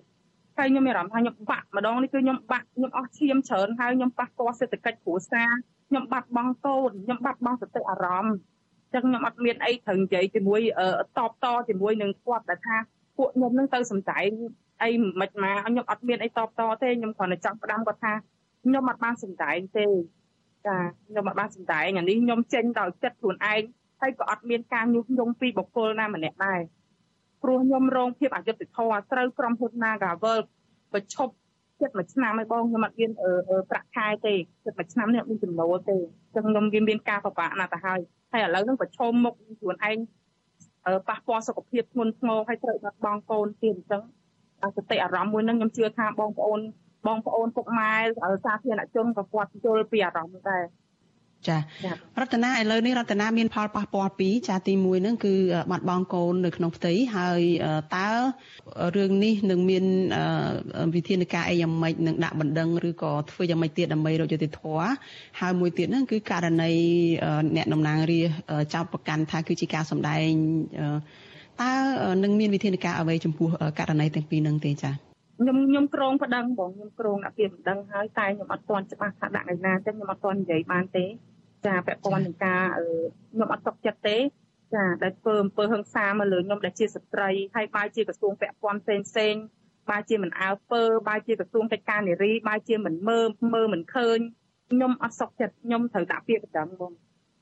[0.58, 5.50] ហើយខ្ញុំមានអារម្មណ៍ថាខ្ញុំបាក់ម្ដងនេះគឺខ្ញុំបាក់ខ្ញុំអស់ឈាមច្រើនហើយខ្ញុំប៉ះពាល់សេដ្ឋកិច្ចគ្រួសារ
[5.88, 8.34] ខ្ញុំបាត់បង់កូនខ្ញុំបាត់បង់សតិអារម្មណ៍
[8.94, 10.60] ចឹងខ្ញុំអត់មានអីត្រូវនិយាយជាមួយ
[11.18, 12.76] តបតជាមួយនឹងគាត់ដែលថា
[13.16, 14.28] ពួកខ្ញុំនឹងទៅសំដែង
[14.82, 14.90] អី
[15.20, 18.12] មិនមកខ្ញុំអត់មានអីតបតទេខ្ញុំគ្រាន់តែចង់ផ្ដាំគាត់ថា
[18.64, 19.86] ខ្ញុំអត់បានសំដែងទេ
[20.66, 20.76] ចា
[21.08, 23.62] ខ្ញុំអត់បានសំដែងអានេះខ្ញុំចេញដោយចិត្តខ្លួនឯង
[24.02, 26.60] ហើយក៏អត់មានការញុះញង់ពីបុគ្គលណាម្នាក់ដែរ
[27.42, 30.38] ព្រោះខ្ញុំរងភាពអយុត្តិធម៌ត្រូវក្រុមហ៊ុន Nagavel
[30.92, 31.32] ប្រឈប់
[31.80, 33.10] ចិត្តមួយឆ្នាំឲ្យបងខ្ញុំអត់មាន
[33.70, 34.34] ប្រាក់ខែទេ
[34.64, 38.00] ចិត្តមួយឆ្នាំនេះអត់មានចំណូលទេអញ្ចឹងខ្ញុំវាមានការពិបាកណាស់ទៅហើយ
[38.32, 39.98] ហើយឥឡូវហ្នឹងប្រឈមមុខខ្លួនឯង
[41.08, 44.02] ប៉ះពាល់សុខភាពធ្ងន់ធ្ងរហើយត្រូវបាត់បង់កូនទៀតអញ្ចឹង
[44.76, 46.60] សតិអារម្មណ៍មួយហ្នឹងខ្ញុំជឿថាបងប្អូន
[47.06, 47.92] បងប្អូនពុកម៉ែ
[48.44, 50.62] សាធារណជនក៏គាត់យល់ពីអារម្មណ៍ដែរ
[51.48, 51.56] ចា
[52.20, 55.34] រតនាឥឡូវនេះរតនាមានផលប៉ះពាល់ពីរចាទី1ហ្នឹងគឺ
[55.70, 57.40] បាត់បង់កូននៅក្នុងផ្ទៃហើយ
[57.96, 58.08] តើ
[58.96, 59.84] រឿងនេះនឹងមាន
[60.94, 64.90] វិធានការអីយ៉ាងម៉េចនឹងដាក់បណ្ដឹងឬក៏ធ្វើយ៉ាងម៉េចទៀតដើម្បីរកយុត្តិធម៌
[65.40, 66.72] ហើយមួយទៀតហ្នឹងគឺករណី
[67.56, 68.20] អ្នកតំណាងរា
[68.74, 70.28] ចោតប្រកាន់ថាគឺជាការសម្ដែង
[71.60, 71.72] តើ
[72.22, 74.92] នឹងមានវិធានការអ្វីចំពោះករណីទាំងពីរហ្នឹងទេចា
[75.38, 81.04] ខ្ញុំខ្ញុំក្រងប្តឹងបងខ្ញុំក្រងដាក់ពាក្យប្តឹងហើយតែខ្ញុំអត់ទាន់ច្បាស់ថាដាក់ឯណាចឹងខ្ញុំអត់ទាន់និយាយបានទេ
[81.66, 82.62] ចាពាក់ព័ន្ធនឹងការ
[83.32, 84.18] ខ្ញុំអត់ទុកចិត្តទេ
[84.74, 89.34] ចាដែលធ្វើអំពើហិង្សាមកលើខ្ញុំដែលជាស្ត្រីហើយបើជាក្រសួងពាក់ព័ន្ធផ្សេងផ្សេង
[89.90, 94.18] បើជាមិនអើពើបើជាក្រសួងកិច្ចការនារីបើជាមិនមើលមើលមិនឃើញ
[94.70, 96.92] ខ្ញុំអត់សុខចិត្តខ្ញុំត្រូវដាក់ពាក្យបណ្ដឹងបង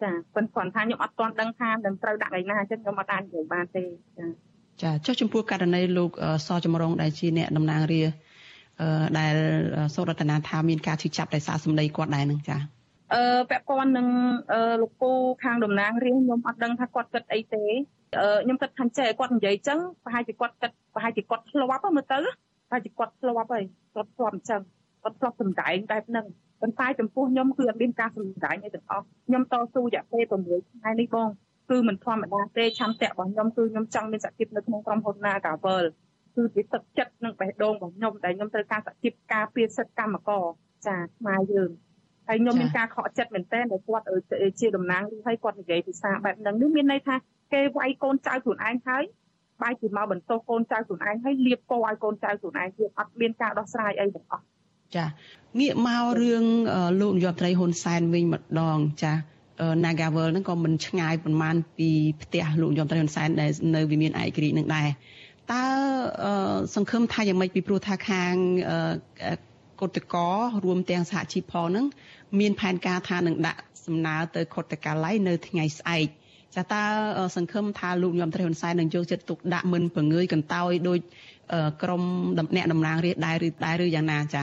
[0.03, 3.85] ចាប៉ុន្តែគាត់ថាខ្ញុំអត់ទាន់ដឹងថានឹងត្រូវដាក់ថ្ងៃណាអញ្ចឹងខ្ញុំអត់អាចនិយាយបានទេ
[4.19, 4.27] ចា
[4.83, 6.11] ចាចុះចំពោះករណីលោក
[6.47, 8.03] សចម្រុងដែលជាអ្នកតំណាងរា
[9.19, 9.35] ដែល
[9.95, 12.57] សូរតនាថាមានការឈឺចាប់ដោយសារសម្ដីគាត់ដែរនឹងចា
[13.15, 14.09] អឺពាក់ព័ន្ធនឹង
[14.83, 15.11] លោកពូ
[15.45, 17.65] ខាងតំណាងរាជខ្ញុំអត់ដឹងថាគាត់គិតអីទេ
[18.43, 22.19] ខ្ញុំគិតថាចេះគាត់និយាយចឹងប្រហែលជាគាត់គិតប្រហែលជាគាត់ធ្លាប់មើលទៅ
[22.69, 24.61] ប្រហែលជាគាត់ធ្លាប់ហើយគាត់ធ្លាប់អញ្ចឹង
[25.03, 26.27] គាត់ធ្លាប់សម្ដែងបែបហ្នឹង
[26.61, 30.33] ប៉ុន្តែចំពោះខ្ញុំគឺអត់មានការសម្ដែងអីទាំងអស់ខ្ញុំតស៊ូរយៈពេល6
[30.71, 31.29] ថ្ងៃនេះបង
[31.71, 35.85] គឺមិនធម្មតាទេឆន្ទៈរបស់ខ្ញុំគឺខ្ញុំចង់មានសក្តិភាពនៅក្នុងក្រុមហ៊ុន Nagavel
[36.35, 40.45] គឺជាទឹកចិត្តនិងបេះដូងរបស់ខ្ញុំដែលខ្ញុំត្រូវការសក្តិភាពការពារសិទ្ធិកម្មករ
[40.87, 41.71] ចាខ្មែរយើង
[42.31, 44.05] ហើយខ្ញុំមានការខកចិត្តមែនទែនដែលគាត់
[44.61, 47.15] ជាតំណាងឬឲ្យគាត់និយាយភាសាបែបហ្នឹងនេះមានន័យថា
[47.53, 49.03] គេវាយកូនចៅខ្លួនឯងហើយ
[49.63, 54.45] បែរជាមកបន្ទោសកូនចៅខ្លួនឯងហើយលៀបពណ៌ឲ្យកូនចៅខ្លួនឯងទៀតអត់មានការដោះស្រាយអីទាំងអស់
[54.97, 55.05] ចា
[55.61, 56.45] ងាកមករឿង
[57.01, 59.13] លោកនាយកត្រីហ៊ុនសែនវិញម្ដងចា
[59.85, 61.91] Nagavel ហ្នឹងក៏មិនឆ្ងាយប្រហែលពី
[62.23, 64.89] ផ្ទះលោកនាយកត្រីហ៊ុនសែនដែលនៅវិមានឯករាជ្យនឹងដែរ
[65.53, 65.65] តើ
[66.75, 68.35] សង្ឃឹមថាយ៉ាងម៉េចពីព្រោះថាខាង
[69.81, 70.29] កុតកោ
[70.65, 71.87] រួមទាំងសហជីពផងហ្នឹង
[72.39, 76.07] មានផែនការថានឹងដាក់សំណើទៅខុទ្ទកាល័យនៅថ្ងៃស្អែក
[76.57, 76.85] ចាតើ
[77.37, 80.99] សង្ឃឹមថាលោកញោមត្រីហ៊ុនសែននឹងយកចិត្តទុកដាក់មិនពង្រឿយកន្តើយដោយ
[81.83, 82.03] ក្រម
[82.57, 84.43] អ្នកតំណាងរាស្ត្រដែរឬដែរឬយ៉ាងណាចា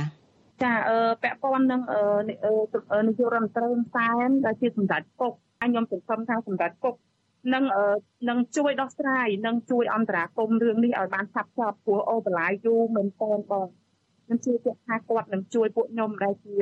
[0.63, 1.81] ចាអឺពាក់ព័ន្ធនឹង
[2.29, 2.35] នា
[3.19, 6.93] យករដ្ឋមន្ត្រីហ៊ុនសែនដែលជាសម្ដេចពុកខ្ញុំសង្ឃឹមថាសម្ដេចពុក
[7.53, 7.63] នឹង
[8.29, 13.67] នឹងជួយដោះស្រាយនឹងជួយអន្តរាគមរឿងនេះឲ្យបានឆាប់ឆាប់ព្រោះអូបន្លាយយូរមែនតើបង
[14.23, 14.53] ខ្ញុំជឿ
[14.87, 16.55] ថាគាត់នឹងជួយពួកខ្ញុំដែលជា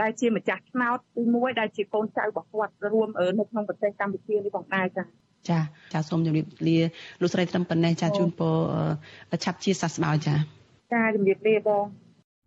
[0.00, 5.06] ដែលជាម្ចាស់ឆ្នោតទី1ដែលជាកូនចៅរបស់គាត់រួមនៅក្នុងប្រទេសកម្ពុជានេះផងដែរចា៎
[5.48, 5.58] ចា
[5.92, 6.78] ចាសូមជម្រាបលា
[7.20, 8.40] លោកស្រីត្រឹមប៉ុណ្ណេះចាជូនព
[9.32, 10.34] រឆាប់ជាសះស្បើយចា
[10.92, 11.84] ចាជម្រាបលាបង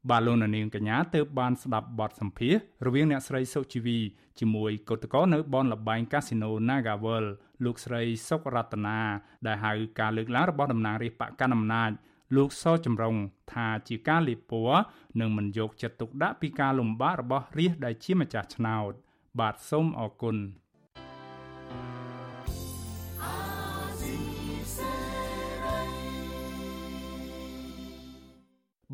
[0.10, 4.00] បាទលោកនាងកញ្ញាទើបបានស្ដាប់បទសម្ភាសរវាងអ្នកស្រីសុជីវី
[4.40, 7.26] ជាមួយកោតក្រនៅបនលបែងកាស៊ីណូ Nagavel
[7.66, 9.00] លោកស្រីសុករតនា
[9.48, 11.92] ដែលហៅការលើកឡើងរបស់តំណាងរាស្ត្របកកណ្ដាលអំណាច
[12.36, 13.16] លោកសចម្រុង
[13.54, 14.82] ថាជាការលៀបពណ៌
[15.20, 18.92] និងមិនយកចិត្តទុកដាក់ពីការលំបាករបស់រាជដែលជាម្ចាស់ឆ្នោត
[19.40, 20.38] បាទសូមអរគុណ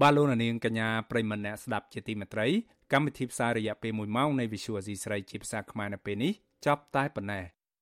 [0.02, 2.48] បាឡូណានាងកញ្ញាប្រិមម្នាក់ស្ដាប់ជាទីមេត្រី
[2.94, 6.34] កម្មវិធីផ្សាយរយៈពេល1ម៉ោងនៃ Visual Asia ស្រីជាភាសាខ្មែរនៅពេលនេះ
[6.66, 7.44] ចប់តែប៉ុណ្ណេះ